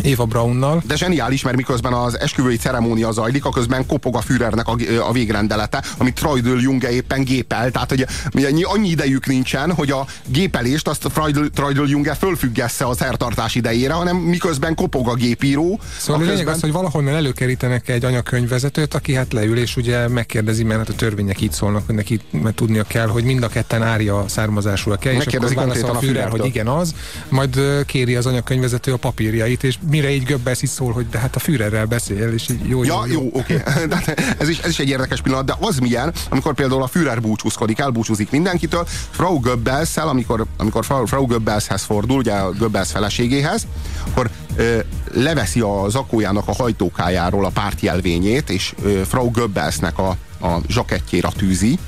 Éva 0.02 0.24
Brownnal. 0.24 0.82
De 0.86 0.96
zseniális, 0.96 1.42
mert 1.42 1.56
miközben 1.56 1.92
az 1.92 2.18
esküvői 2.18 2.56
ceremónia 2.56 3.12
zajlik, 3.12 3.44
aközben 3.44 3.86
kopog 3.86 4.16
a 4.16 4.20
Führernek 4.20 4.68
a, 4.68 4.76
a 5.08 5.12
végrendelete, 5.12 5.82
amit 5.98 6.18
Freudl 6.18 6.58
Junge 6.58 6.90
éppen 6.90 7.24
gépel. 7.24 7.70
Tehát, 7.70 7.88
hogy 7.88 8.06
ugye, 8.34 8.50
annyi 8.62 8.88
idejük 8.88 9.26
nincsen, 9.26 9.72
hogy 9.72 9.90
a 9.90 10.06
gépelést 10.26 10.88
azt 10.88 11.06
Freudl, 11.12 11.40
Freudl 11.54 11.84
Junge 11.86 12.14
fölfüggesse 12.14 12.84
a 12.84 12.94
szertartás 12.94 13.54
idejére, 13.54 13.92
hanem 13.92 14.16
miközben 14.16 14.74
kopog 14.74 15.08
a 15.08 15.14
gépíró. 15.14 15.80
Szóval 15.98 16.22
a 16.22 16.24
a 16.24 16.28
lényeg 16.28 16.48
az, 16.48 16.60
hogy 16.60 16.72
valahonnan 16.72 17.14
előkerítenek 17.14 17.88
egy 17.88 18.04
anyakönyvvezetőt, 18.04 18.94
aki 18.94 19.14
hát 19.14 19.32
leül, 19.32 19.58
és 19.58 19.76
ugye 19.76 20.08
megkérdezi, 20.08 20.64
mert 20.64 20.78
hát 20.78 20.88
a 20.88 20.94
törvények 20.94 21.40
így 21.40 21.52
szólnak, 21.52 21.86
hogy 21.86 21.94
neki 21.94 22.20
mert 22.30 22.54
tudnia 22.54 22.82
kell, 22.82 23.06
hogy 23.06 23.24
mind 23.24 23.42
a 23.42 23.48
ketten 23.48 23.82
ária 23.82 24.24
származásúak 24.28 25.00
kell, 25.00 25.12
és 25.12 25.26
akkor 25.26 25.54
válaszol 25.54 25.58
a 25.58 25.64
konkrétan 25.64 25.96
a 25.96 25.98
Führer, 25.98 26.28
hogy 26.28 26.44
igen 26.44 26.68
az, 26.68 26.94
majd 27.28 27.60
kéri 27.86 28.14
az 28.14 28.26
anyakönyvvezető 28.26 28.92
a 28.92 28.96
papírjait, 28.96 29.64
és 29.64 29.78
mire 29.90 30.10
így 30.10 30.24
Göbbels 30.24 30.62
is 30.62 30.68
szól, 30.68 30.92
hogy 30.92 31.08
de 31.08 31.18
hát 31.18 31.36
a 31.36 31.38
Führerrel 31.38 31.86
beszél, 31.86 32.32
és 32.32 32.48
így 32.48 32.68
jó, 32.68 32.84
Ja, 32.84 33.06
jó, 33.06 33.22
jó, 33.22 33.30
oké. 33.32 33.62
De 33.88 34.14
ez, 34.38 34.48
is, 34.48 34.58
ez 34.58 34.70
is 34.70 34.78
egy 34.78 34.88
érdekes 34.88 35.20
pillanat, 35.20 35.44
de 35.44 35.54
az 35.60 35.78
milyen, 35.78 36.12
amikor 36.28 36.54
például 36.54 36.82
a 36.82 36.86
Führer 36.86 37.20
búcsúzkodik, 37.20 37.78
elbúcsúzik 37.78 38.30
mindenkitől, 38.30 38.86
Frau 39.10 39.40
goebbels 39.40 39.96
amikor, 39.96 40.46
amikor 40.56 40.84
Frau, 40.84 41.06
Frau 41.06 41.26
Goebbelshez 41.26 41.82
fordul, 41.82 42.18
ugye 42.18 42.32
a 42.32 42.52
Goebbels 42.52 42.90
feleségéhez, 42.90 43.66
akkor 44.10 44.30
ö, 44.56 44.78
leveszi 45.12 45.60
a 45.60 45.88
zakójának 45.88 46.48
a 46.48 46.54
hajtókájáról 46.54 47.44
a 47.44 47.48
pártjelvényét, 47.50 48.50
és 48.50 48.74
ö, 48.82 49.02
Frau 49.04 49.30
Goebbelsnek 49.30 49.98
a, 49.98 50.08
a 50.40 50.58
zsakettjéra 50.68 51.28
tűzi, 51.36 51.78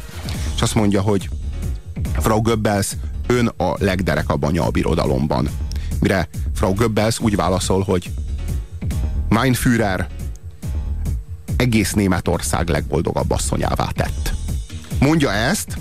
és 0.55 0.63
azt 0.63 0.75
mondja, 0.75 1.01
hogy 1.01 1.29
Frau 2.19 2.43
Goebbels, 2.43 2.89
ön 3.27 3.47
a 3.47 3.75
legderekabb 3.79 4.43
anya 4.43 4.67
a 4.67 4.71
birodalomban. 4.71 5.49
Mire 6.05 6.29
Frau 6.55 6.75
Goebbels 6.75 7.19
úgy 7.19 7.37
válaszol, 7.37 7.83
hogy 7.83 8.11
Mein 9.29 9.55
Führer 9.55 10.07
egész 11.57 11.93
Németország 11.93 12.69
legboldogabb 12.69 13.31
asszonyává 13.31 13.89
tett. 13.95 14.35
Mondja 15.01 15.33
ezt 15.33 15.79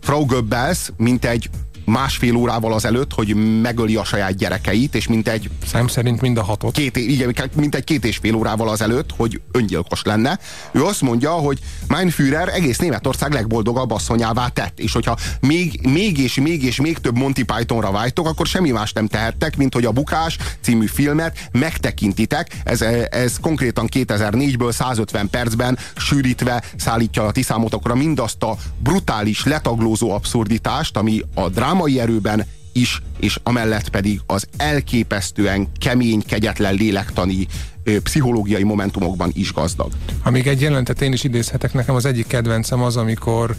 Frau 0.00 0.26
Goebbels, 0.26 0.90
mint 0.96 1.24
egy 1.24 1.50
másfél 1.86 2.36
órával 2.36 2.72
azelőtt, 2.72 3.12
hogy 3.12 3.60
megöli 3.60 3.96
a 3.96 4.04
saját 4.04 4.36
gyerekeit, 4.36 4.94
és 4.94 5.06
mint 5.06 5.28
egy... 5.28 5.50
Szám 5.66 5.86
szerint 5.86 6.20
mind 6.20 6.38
a 6.38 6.42
hatot. 6.42 6.74
Két, 6.74 6.96
igen, 6.96 7.34
mint 7.54 7.74
egy 7.74 7.84
két 7.84 8.04
és 8.04 8.16
fél 8.16 8.34
órával 8.34 8.68
azelőtt, 8.68 9.10
hogy 9.16 9.40
öngyilkos 9.52 10.02
lenne. 10.02 10.38
Ő 10.72 10.84
azt 10.84 11.00
mondja, 11.00 11.30
hogy 11.30 11.58
Mein 11.88 12.10
Führer 12.10 12.48
egész 12.48 12.78
Németország 12.78 13.32
legboldogabb 13.32 13.90
asszonyává 13.90 14.48
tett, 14.48 14.78
és 14.78 14.92
hogyha 14.92 15.16
még, 15.40 15.80
még 15.82 16.18
és 16.18 16.34
még 16.34 16.64
és 16.64 16.80
még 16.80 16.98
több 16.98 17.16
Monty 17.16 17.42
Pythonra 17.44 17.90
vágytok, 17.90 18.26
akkor 18.26 18.46
semmi 18.46 18.70
más 18.70 18.92
nem 18.92 19.06
tehettek, 19.06 19.56
mint 19.56 19.74
hogy 19.74 19.84
a 19.84 19.92
Bukás 19.92 20.38
című 20.60 20.86
filmet 20.86 21.48
megtekintitek. 21.52 22.60
Ez, 22.64 22.80
ez 23.10 23.40
konkrétan 23.40 23.88
2004-ből 23.92 24.72
150 24.72 25.30
percben 25.30 25.78
sűrítve 25.96 26.62
szállítja 26.76 27.26
a 27.26 27.32
ti 27.32 27.42
számotokra 27.42 27.94
mindazt 27.94 28.42
a 28.42 28.56
brutális, 28.78 29.44
letaglózó 29.44 30.10
abszurditást, 30.10 30.96
ami 30.96 31.22
a 31.34 31.48
drámai 31.76 32.00
erőben 32.00 32.46
is, 32.72 33.02
és 33.20 33.38
amellett 33.42 33.88
pedig 33.88 34.20
az 34.26 34.46
elképesztően 34.56 35.68
kemény, 35.78 36.22
kegyetlen 36.26 36.74
lélektani 36.74 37.46
ö, 37.84 38.00
pszichológiai 38.00 38.62
momentumokban 38.62 39.30
is 39.34 39.52
gazdag. 39.52 39.92
Ha 40.22 40.32
egy 40.32 40.60
jelentet 40.60 41.02
én 41.02 41.12
is 41.12 41.24
idézhetek, 41.24 41.72
nekem 41.72 41.94
az 41.94 42.04
egyik 42.04 42.26
kedvencem 42.26 42.82
az, 42.82 42.96
amikor 42.96 43.56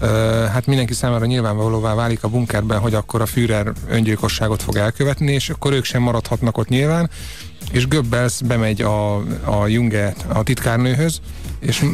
uh, 0.00 0.08
hát 0.44 0.66
mindenki 0.66 0.94
számára 0.94 1.26
nyilvánvalóvá 1.26 1.94
válik 1.94 2.24
a 2.24 2.28
bunkerben, 2.28 2.78
hogy 2.78 2.94
akkor 2.94 3.20
a 3.20 3.26
Führer 3.26 3.72
öngyilkosságot 3.88 4.62
fog 4.62 4.76
elkövetni, 4.76 5.32
és 5.32 5.50
akkor 5.50 5.72
ők 5.72 5.84
sem 5.84 6.02
maradhatnak 6.02 6.58
ott 6.58 6.68
nyilván, 6.68 7.10
és 7.72 7.88
Goebbels 7.88 8.40
bemegy 8.44 8.82
a, 8.82 9.16
a 9.44 9.66
Junge, 9.66 10.14
a 10.28 10.42
titkárnőhöz, 10.42 11.20
és 11.60 11.84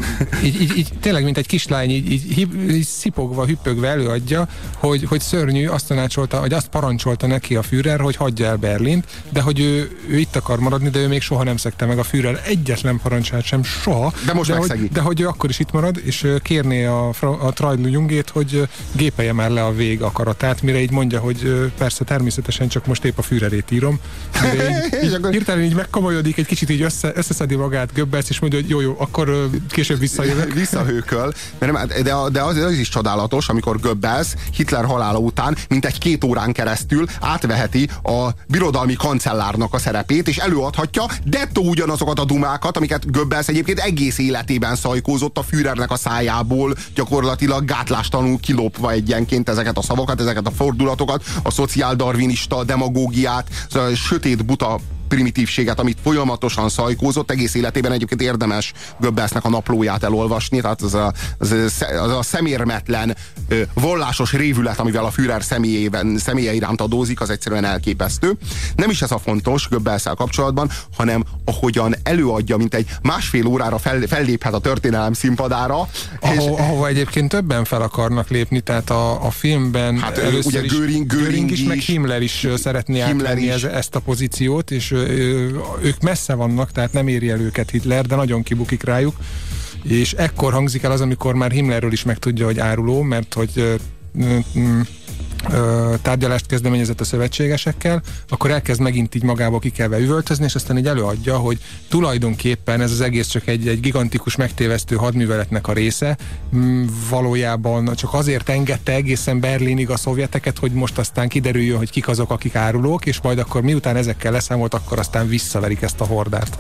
így, 0.44 0.60
így, 0.60 0.76
így 0.76 0.88
tényleg, 1.00 1.24
mint 1.24 1.38
egy 1.38 1.46
kislány, 1.46 1.90
így, 1.90 2.10
így, 2.10 2.48
így, 2.70 2.84
szipogva, 2.84 3.46
hüppögve 3.46 3.88
előadja, 3.88 4.48
hogy, 4.76 5.04
hogy 5.04 5.20
szörnyű, 5.20 5.66
azt 5.66 5.86
tanácsolta, 5.86 6.40
vagy 6.40 6.52
azt 6.52 6.68
parancsolta 6.68 7.26
neki 7.26 7.56
a 7.56 7.62
Führer, 7.62 8.00
hogy 8.00 8.16
hagyja 8.16 8.46
el 8.46 8.56
Berlint, 8.56 9.04
de 9.32 9.40
hogy 9.40 9.60
ő, 9.60 9.98
ő 10.08 10.18
itt 10.18 10.36
akar 10.36 10.58
maradni, 10.58 10.88
de 10.88 10.98
ő 10.98 11.08
még 11.08 11.20
soha 11.20 11.42
nem 11.42 11.56
szekte 11.56 11.86
meg 11.86 11.98
a 11.98 12.02
Führer 12.02 12.42
egyetlen 12.44 13.00
parancsát 13.02 13.44
sem, 13.44 13.62
soha. 13.62 14.12
De 14.26 14.32
most 14.32 14.50
de 14.50 14.56
hogy, 14.56 14.88
de 14.92 15.00
hogy 15.00 15.20
ő 15.20 15.26
akkor 15.26 15.50
is 15.50 15.58
itt 15.58 15.72
marad, 15.72 16.00
és 16.04 16.26
kérné 16.42 16.84
a, 16.84 17.08
a 17.20 17.52
Trajdlu 17.52 17.88
Jungét, 17.88 18.30
hogy 18.30 18.68
gépelje 18.92 19.32
már 19.32 19.50
le 19.50 19.64
a 19.64 19.72
vég 19.72 20.02
akaratát, 20.02 20.62
mire 20.62 20.80
így 20.80 20.90
mondja, 20.90 21.20
hogy 21.20 21.70
persze 21.78 22.04
természetesen 22.04 22.68
csak 22.68 22.86
most 22.86 23.04
épp 23.04 23.18
a 23.18 23.22
Führerét 23.22 23.70
írom. 23.70 24.00
De 24.32 24.68
így, 25.02 25.04
így, 25.04 25.26
hirtelen 25.30 25.64
így 25.64 25.74
megkomolyodik, 25.74 26.38
egy 26.38 26.46
kicsit 26.46 26.70
így 26.70 26.82
össze, 26.82 27.12
összeszedi 27.14 27.54
magát 27.54 27.92
Göbbels, 27.92 28.28
és 28.28 28.40
mondja, 28.40 28.60
hogy 28.60 28.68
jó, 28.68 28.80
jó, 28.80 28.94
akkor 28.98 29.48
később 29.70 29.98
visszajövök. 29.98 30.52
Visszahőköl, 30.62 31.32
de, 31.58 32.14
de, 32.32 32.42
az, 32.42 32.56
az 32.56 32.72
is 32.72 32.88
csodálatos, 32.88 33.48
amikor 33.48 33.80
Goebbels 33.80 34.34
Hitler 34.56 34.84
halála 34.84 35.18
után 35.18 35.56
mint 35.68 35.84
egy 35.84 35.98
két 35.98 36.24
órán 36.24 36.52
keresztül 36.52 37.06
átveheti 37.20 37.88
a 38.02 38.28
birodalmi 38.46 38.94
kancellárnak 38.94 39.74
a 39.74 39.78
szerepét, 39.78 40.28
és 40.28 40.36
előadhatja 40.36 41.04
dettó 41.24 41.62
ugyanazokat 41.68 42.18
a 42.18 42.24
dumákat, 42.24 42.76
amiket 42.76 43.10
Goebbels 43.10 43.48
egyébként 43.48 43.78
egész 43.78 44.18
életében 44.18 44.76
szajkózott 44.76 45.38
a 45.38 45.42
Führernek 45.42 45.90
a 45.90 45.96
szájából, 45.96 46.74
gyakorlatilag 46.94 47.64
gátlástanul 47.64 48.38
kilopva 48.40 48.90
egyenként 48.90 49.48
ezeket 49.48 49.78
a 49.78 49.82
szavakat, 49.82 50.20
ezeket 50.20 50.46
a 50.46 50.50
fordulatokat, 50.50 51.24
a 51.42 51.50
szociáldarvinista 51.50 52.64
demagógiát, 52.64 53.48
a 53.70 53.94
sötét 53.94 54.44
buta 54.44 54.78
primitívséget, 55.08 55.80
amit 55.80 55.98
folyamatosan 56.02 56.68
szajkózott, 56.68 57.30
egész 57.30 57.54
életében 57.54 57.92
egyébként 57.92 58.22
érdemes 58.22 58.72
Göbbelsnek 59.00 59.44
a 59.44 59.48
naplóját 59.48 60.04
elolvasni, 60.04 60.60
tehát 60.60 60.82
az 60.82 60.94
a, 60.94 61.12
az 61.38 61.52
a, 61.52 61.84
az 62.02 62.10
a 62.16 62.22
szemérmetlen 62.22 63.16
vallásos 63.74 64.32
révület, 64.32 64.78
amivel 64.78 65.04
a 65.04 65.10
Führer 65.10 65.42
személyében, 65.42 66.18
személye 66.18 66.54
iránt 66.54 66.80
adózik, 66.80 67.20
az 67.20 67.30
egyszerűen 67.30 67.64
elképesztő. 67.64 68.32
Nem 68.76 68.90
is 68.90 69.02
ez 69.02 69.10
a 69.10 69.18
fontos 69.18 69.68
Göbbelszel 69.68 70.14
kapcsolatban, 70.14 70.70
hanem 70.96 71.24
ahogyan 71.44 71.94
előadja, 72.02 72.56
mint 72.56 72.74
egy 72.74 72.86
másfél 73.02 73.46
órára 73.46 73.78
fel, 73.78 74.00
felléphet 74.00 74.52
a 74.52 74.58
történelem 74.58 75.12
színpadára. 75.12 75.88
Aho, 76.20 76.34
és, 76.34 76.38
ahova 76.38 76.86
egyébként 76.86 77.28
többen 77.28 77.64
fel 77.64 77.82
akarnak 77.82 78.28
lépni, 78.28 78.60
tehát 78.60 78.90
a, 78.90 79.26
a 79.26 79.30
filmben 79.30 79.98
hát, 79.98 80.18
először 80.18 80.46
ugye 80.46 80.64
is 80.64 80.72
Göring, 80.72 81.06
Göring 81.06 81.50
is, 81.50 81.60
is, 81.60 81.66
meg 81.66 81.78
Himmler 81.78 82.22
is 82.22 82.46
szeretné 82.56 83.04
Himmler 83.04 83.30
átvenni 83.30 83.54
is. 83.54 83.62
Ezt 83.62 83.94
a 83.94 84.00
pozíciót, 84.00 84.70
és 84.70 84.94
ők 85.82 86.00
messze 86.00 86.34
vannak, 86.34 86.72
tehát 86.72 86.92
nem 86.92 87.08
éri 87.08 87.30
el 87.30 87.40
őket 87.40 87.70
Hitler, 87.70 88.06
de 88.06 88.16
nagyon 88.16 88.42
kibukik 88.42 88.82
rájuk, 88.82 89.16
és 89.82 90.12
ekkor 90.12 90.52
hangzik 90.52 90.82
el 90.82 90.90
az, 90.90 91.00
amikor 91.00 91.34
már 91.34 91.50
Himmlerről 91.50 91.92
is 91.92 92.04
megtudja, 92.04 92.44
hogy 92.44 92.58
áruló, 92.58 93.02
mert 93.02 93.34
hogy 93.34 93.78
tárgyalást 96.02 96.46
kezdeményezett 96.46 97.00
a 97.00 97.04
szövetségesekkel, 97.04 98.02
akkor 98.28 98.50
elkezd 98.50 98.80
megint 98.80 99.14
így 99.14 99.22
magába 99.22 99.58
kikelve 99.58 99.98
üvöltözni, 99.98 100.44
és 100.44 100.54
aztán 100.54 100.78
így 100.78 100.86
előadja, 100.86 101.36
hogy 101.36 101.58
tulajdonképpen 101.88 102.80
ez 102.80 102.90
az 102.90 103.00
egész 103.00 103.26
csak 103.26 103.46
egy, 103.46 103.68
egy 103.68 103.80
gigantikus 103.80 104.36
megtévesztő 104.36 104.96
hadműveletnek 104.96 105.68
a 105.68 105.72
része. 105.72 106.16
Valójában 107.10 107.94
csak 107.94 108.14
azért 108.14 108.48
engedte 108.48 108.92
egészen 108.92 109.40
Berlinig 109.40 109.90
a 109.90 109.96
szovjeteket, 109.96 110.58
hogy 110.58 110.72
most 110.72 110.98
aztán 110.98 111.28
kiderüljön, 111.28 111.78
hogy 111.78 111.90
kik 111.90 112.08
azok, 112.08 112.30
akik 112.30 112.54
árulók, 112.54 113.06
és 113.06 113.20
majd 113.20 113.38
akkor 113.38 113.62
miután 113.62 113.96
ezekkel 113.96 114.32
leszámolt, 114.32 114.74
akkor 114.74 114.98
aztán 114.98 115.28
visszaverik 115.28 115.82
ezt 115.82 116.00
a 116.00 116.04
hordát. 116.04 116.58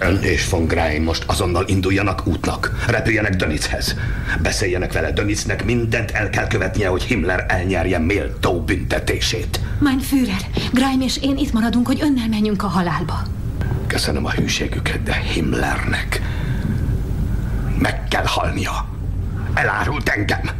Ön 0.00 0.22
és 0.22 0.48
von 0.48 0.66
Grein 0.66 1.02
most 1.02 1.24
azonnal 1.26 1.64
induljanak 1.66 2.26
útnak. 2.26 2.84
Repüljenek 2.86 3.36
Dönichez. 3.36 3.96
Beszéljenek 4.42 4.92
vele 4.92 5.12
Dönicnek, 5.12 5.64
mindent 5.64 6.10
el 6.10 6.30
kell 6.30 6.46
követnie, 6.46 6.88
hogy 6.88 7.02
Himmler 7.02 7.44
elnyerje 7.48 7.98
méltó 7.98 8.60
büntetését. 8.60 9.60
Mein 9.78 9.98
Führer, 9.98 10.40
Greim 10.72 11.00
és 11.00 11.18
én 11.22 11.36
itt 11.36 11.52
maradunk, 11.52 11.86
hogy 11.86 11.98
önnel 12.00 12.28
menjünk 12.28 12.62
a 12.62 12.66
halálba. 12.66 13.22
Köszönöm 13.86 14.24
a 14.24 14.30
hűségüket, 14.30 15.02
de 15.02 15.14
Himmlernek 15.14 16.22
meg 17.78 18.08
kell 18.08 18.26
halnia. 18.26 18.88
Elárult 19.54 20.08
engem. 20.08 20.50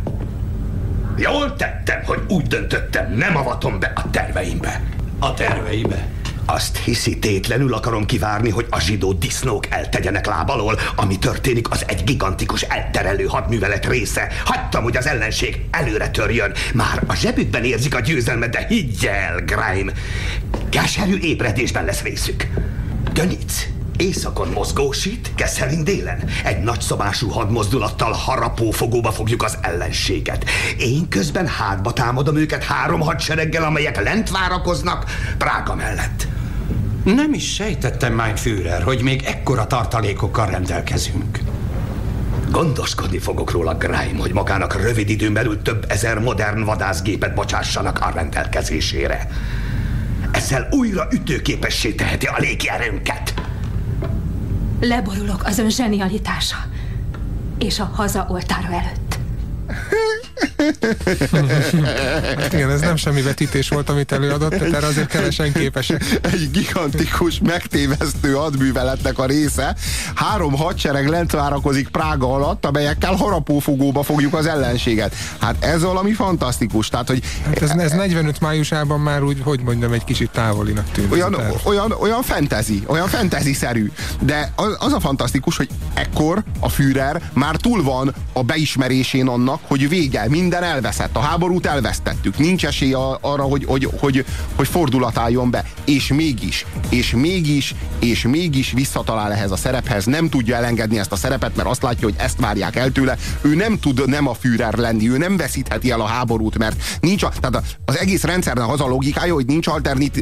Jól 1.16 1.56
tettem, 1.56 2.02
hogy 2.04 2.20
úgy 2.28 2.46
döntöttem, 2.46 3.12
nem 3.12 3.36
avatom 3.36 3.78
be 3.78 3.92
a 3.94 4.10
terveimbe. 4.10 4.82
A 5.18 5.34
terveibe? 5.34 6.08
Azt 6.50 6.76
hiszi, 6.76 7.18
tétlenül 7.18 7.74
akarom 7.74 8.06
kivárni, 8.06 8.50
hogy 8.50 8.66
a 8.70 8.80
zsidó 8.80 9.12
disznók 9.12 9.70
eltegyenek 9.70 10.26
lábalól. 10.26 10.78
Ami 10.96 11.18
történik, 11.18 11.70
az 11.70 11.84
egy 11.86 12.04
gigantikus 12.04 12.62
elterelő 12.62 13.24
hadművelet 13.24 13.86
része. 13.86 14.32
Hagytam, 14.44 14.82
hogy 14.82 14.96
az 14.96 15.06
ellenség 15.06 15.64
előre 15.70 16.08
törjön. 16.10 16.52
Már 16.74 17.02
a 17.06 17.14
zsebükben 17.14 17.64
érzik 17.64 17.94
a 17.94 18.00
győzelmet, 18.00 18.50
de 18.50 18.66
higgy 18.68 19.06
el, 19.06 19.44
Grime. 19.44 19.92
Keserű 20.68 21.18
ébredésben 21.18 21.84
lesz 21.84 22.02
részük. 22.02 22.46
Dönic, 23.12 23.66
Északon 23.96 24.48
mozgósít, 24.48 25.32
Kesselin 25.34 25.84
délen. 25.84 26.24
Egy 26.44 26.62
nagyszabású 26.62 27.28
hadmozdulattal 27.28 28.12
harapófogóba 28.12 29.12
fogjuk 29.12 29.42
az 29.42 29.58
ellenséget. 29.60 30.44
Én 30.78 31.08
közben 31.08 31.46
hátba 31.46 31.92
támadom 31.92 32.36
őket 32.36 32.64
három 32.64 33.00
hadsereggel, 33.00 33.64
amelyek 33.64 34.02
lent 34.02 34.30
várakoznak 34.30 35.04
Prága 35.38 35.74
mellett. 35.74 36.26
Nem 37.04 37.32
is 37.32 37.54
sejtettem, 37.54 38.14
mein 38.14 38.36
Führer, 38.36 38.82
hogy 38.82 39.02
még 39.02 39.22
ekkora 39.22 39.66
tartalékokkal 39.66 40.50
rendelkezünk. 40.50 41.38
Gondoskodni 42.50 43.18
fogok 43.18 43.50
róla, 43.50 43.74
Grime, 43.74 44.18
hogy 44.20 44.32
magának 44.32 44.80
rövid 44.80 45.08
időn 45.08 45.32
belül 45.32 45.62
több 45.62 45.84
ezer 45.88 46.18
modern 46.18 46.64
vadászgépet 46.64 47.34
bocsássanak 47.34 48.00
a 48.00 48.10
rendelkezésére. 48.14 49.28
Ezzel 50.32 50.68
újra 50.70 51.08
ütőképessé 51.12 51.92
teheti 51.92 52.26
a 52.26 52.36
légierőnket. 52.38 53.34
Leborulok 54.80 55.42
az 55.44 55.58
ön 55.58 55.70
zsenialitása 55.70 56.56
és 57.58 57.80
a 57.80 57.90
haza 57.94 58.26
oltára 58.30 58.72
előtt. 58.72 59.07
hát 62.38 62.52
igen, 62.52 62.70
ez 62.70 62.80
nem 62.80 62.96
semmi 62.96 63.22
vetítés 63.22 63.68
volt, 63.68 63.88
amit 63.88 64.12
előadott, 64.12 64.50
tehát 64.50 64.74
erre 64.74 64.86
azért 64.86 65.06
kevesen 65.06 65.52
képesek. 65.52 66.04
Egy 66.20 66.50
gigantikus, 66.50 67.40
megtévesztő 67.44 68.32
hadműveletnek 68.32 69.18
a 69.18 69.26
része. 69.26 69.76
Három 70.14 70.56
hadsereg 70.56 71.08
lent 71.08 71.32
várakozik 71.32 71.88
Prága 71.88 72.34
alatt, 72.34 72.64
amelyekkel 72.64 73.14
harapófogóba 73.14 74.02
fogjuk 74.02 74.34
az 74.34 74.46
ellenséget. 74.46 75.14
Hát 75.38 75.64
ez 75.64 75.82
valami 75.82 76.12
fantasztikus. 76.12 76.88
Tehát, 76.88 77.08
hogy 77.08 77.22
hát 77.44 77.62
ez, 77.62 77.70
ez 77.70 77.92
45 77.92 78.40
májusában 78.40 79.00
már 79.00 79.22
úgy, 79.22 79.40
hogy 79.42 79.60
mondjam, 79.60 79.92
egy 79.92 80.04
kicsit 80.04 80.30
távolinak 80.30 80.90
tűnik. 80.90 81.12
Olyan, 81.12 81.36
olyan, 81.64 81.92
olyan 81.92 82.22
fentezi, 82.22 82.82
olyan 82.86 83.08
fentezi-szerű. 83.08 83.90
De 84.20 84.52
az, 84.56 84.76
az 84.78 84.92
a 84.92 85.00
fantasztikus, 85.00 85.56
hogy 85.56 85.68
ekkor 85.94 86.44
a 86.60 86.68
Führer 86.68 87.22
már 87.32 87.56
túl 87.56 87.82
van 87.82 88.14
a 88.32 88.42
beismerésén 88.42 89.26
annak, 89.28 89.60
hogy 89.66 89.88
vége, 89.88 90.27
minden 90.28 90.62
elveszett, 90.62 91.16
a 91.16 91.20
háborút 91.20 91.66
elvesztettük, 91.66 92.38
nincs 92.38 92.66
esély 92.66 92.92
arra, 93.20 93.42
hogy, 93.42 93.64
hogy, 93.64 93.88
hogy, 94.00 94.24
hogy 94.54 94.68
fordulat 94.68 95.18
álljon 95.18 95.50
be, 95.50 95.64
és 95.84 96.08
mégis, 96.08 96.66
és 96.88 97.10
mégis, 97.10 97.74
és 97.98 98.22
mégis 98.22 98.72
visszatalál 98.72 99.32
ehhez 99.32 99.50
a 99.50 99.56
szerephez, 99.56 100.04
nem 100.04 100.28
tudja 100.28 100.56
elengedni 100.56 100.98
ezt 100.98 101.12
a 101.12 101.16
szerepet, 101.16 101.56
mert 101.56 101.68
azt 101.68 101.82
látja, 101.82 102.08
hogy 102.08 102.16
ezt 102.18 102.40
várják 102.40 102.76
el 102.76 102.92
tőle, 102.92 103.16
ő 103.40 103.54
nem 103.54 103.78
tud 103.78 104.08
nem 104.08 104.28
a 104.28 104.34
Führer 104.34 104.74
lenni, 104.74 105.10
ő 105.10 105.18
nem 105.18 105.36
veszítheti 105.36 105.90
el 105.90 106.00
a 106.00 106.06
háborút, 106.06 106.58
mert 106.58 106.82
nincs, 107.00 107.22
a, 107.22 107.32
tehát 107.40 107.78
az 107.84 107.98
egész 107.98 108.22
rendszernek 108.22 108.68
az 108.68 108.80
a 108.80 108.86
logikája, 108.86 109.34
hogy 109.34 109.46
nincs 109.46 109.66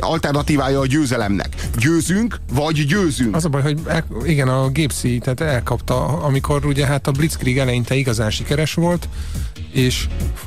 alternatívája 0.01 0.81
a 0.81 0.87
győzelemnek. 0.87 1.49
Győzünk, 1.79 2.37
vagy 2.53 2.87
győzünk. 2.87 3.35
Az 3.35 3.45
a 3.45 3.49
baj, 3.49 3.63
hogy 3.63 3.79
el, 3.87 4.05
igen, 4.25 4.49
a 4.49 4.69
Gépszi, 4.69 5.19
tehát 5.19 5.41
elkapta, 5.41 6.07
amikor 6.07 6.67
ugye 6.67 6.87
hát 6.87 7.07
a 7.07 7.11
Blitzkrieg 7.11 7.59
eleinte 7.59 7.95
igazán 7.95 8.31
sikeres 8.31 8.75
volt, 8.75 9.09
és 9.73 9.96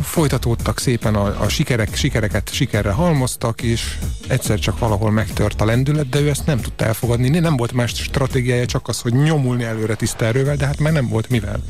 folytatódtak 0.02 0.80
szépen 0.80 1.16
a, 1.16 1.42
a 1.42 1.50
sikerek, 1.50 1.96
sikereket 1.96 2.54
sikerre 2.54 2.92
halmoztak, 2.92 3.62
és 3.62 3.98
egyszer 4.28 4.60
csak 4.60 4.80
valahol 4.80 5.12
megtört 5.12 5.62
a 5.62 5.66
lendület, 5.66 6.10
de 6.10 6.20
ő 6.20 6.30
ezt 6.30 6.46
nem 6.46 6.60
tudta 6.60 6.86
elfogadni. 6.86 7.40
Nem 7.40 7.58
volt 7.58 7.72
más 7.72 7.94
stratégiája, 7.96 8.66
csak 8.66 8.88
az, 8.88 9.02
hogy 9.02 9.14
nyomulni 9.14 9.64
előre 9.64 9.96
tiszta 9.96 10.26
erővel, 10.26 10.56
de 10.56 10.66
hát 10.66 10.80
már 10.80 10.94
nem 10.94 11.08
volt 11.08 11.30
mivel. 11.30 11.64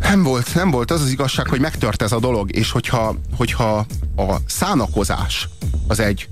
Nem 0.00 0.22
volt, 0.22 0.54
nem 0.54 0.70
volt. 0.70 0.90
Az 0.90 1.00
az 1.00 1.10
igazság, 1.10 1.48
hogy 1.48 1.60
megtört 1.60 2.02
ez 2.02 2.12
a 2.12 2.18
dolog, 2.18 2.56
és 2.56 2.70
hogyha, 2.70 3.16
hogyha 3.36 3.86
a 4.16 4.36
szánakozás 4.46 5.48
az 5.86 6.00
egy, 6.00 6.28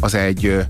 az 0.00 0.14
egy, 0.14 0.66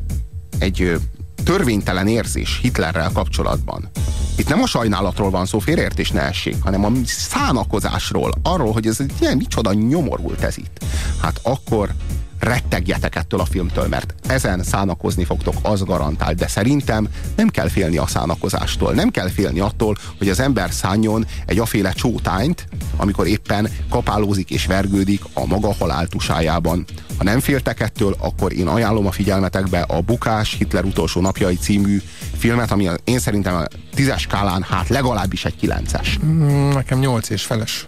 egy 0.59 1.01
törvénytelen 1.45 2.09
érzés 2.09 2.59
Hitlerrel 2.63 3.11
kapcsolatban. 3.13 3.91
Itt 4.39 4.49
nem 4.49 4.63
a 4.63 4.67
sajnálatról 4.67 5.31
van 5.31 5.47
szó, 5.47 5.59
félreértés 5.59 6.11
ne 6.11 6.21
essék, 6.21 6.57
hanem 6.63 6.85
a 6.85 6.91
szánakozásról, 7.05 8.33
arról, 8.43 8.73
hogy 8.73 8.87
ez 8.87 8.99
ilyen 9.21 9.37
micsoda 9.37 9.73
nyomorult 9.73 10.43
ez 10.43 10.59
itt. 10.59 10.85
Hát 11.23 11.41
akkor 11.43 11.91
rettegjetek 12.39 13.17
ettől 13.17 13.41
a 13.41 13.45
filmtől, 13.45 13.87
mert 13.89 14.15
ezen 14.27 14.63
szánakozni 14.63 15.25
fogtok, 15.25 15.55
az 15.63 15.83
garantált, 15.83 16.37
de 16.37 16.47
szerintem 16.47 17.09
nem 17.37 17.49
kell 17.49 17.69
félni 17.69 17.97
a 17.97 18.07
szánakozástól, 18.07 18.93
nem 18.93 19.11
kell 19.11 19.29
félni 19.29 19.61
attól, 19.61 19.97
hogy 20.19 20.29
az 20.29 20.41
ember 20.41 20.71
szánjon 20.71 21.27
egy 21.47 21.59
aféle 21.59 21.93
csótányt, 21.93 22.69
amikor 22.97 23.27
éppen 23.27 23.69
kapálózik 23.91 24.51
és 24.51 24.67
vergődik 24.67 25.23
a 25.33 25.47
maga 25.47 25.75
haláltusájában. 25.75 26.85
Ha 27.19 27.25
nem 27.25 27.41
féltek 27.41 27.81
ettől, 27.81 28.17
akkor 28.19 28.53
én 28.53 28.67
ajánlom 28.67 29.07
a 29.07 29.11
figyelmetekbe 29.11 29.81
a 29.81 30.01
Bukás 30.01 30.55
Hitler 30.59 30.85
utolsó 30.85 31.21
napjai 31.21 31.57
című 31.57 32.01
filmet, 32.37 32.71
ami 32.71 32.89
én 33.05 33.19
szerintem 33.19 33.55
a 33.55 33.65
tízes 33.95 34.23
skálán 34.23 34.63
hát 34.63 34.89
legalábbis 34.89 35.45
egy 35.45 35.57
kilences. 35.57 36.19
Mm, 36.25 36.69
nekem 36.69 36.99
nyolc 36.99 37.31
és 37.31 37.43
feles. 37.43 37.87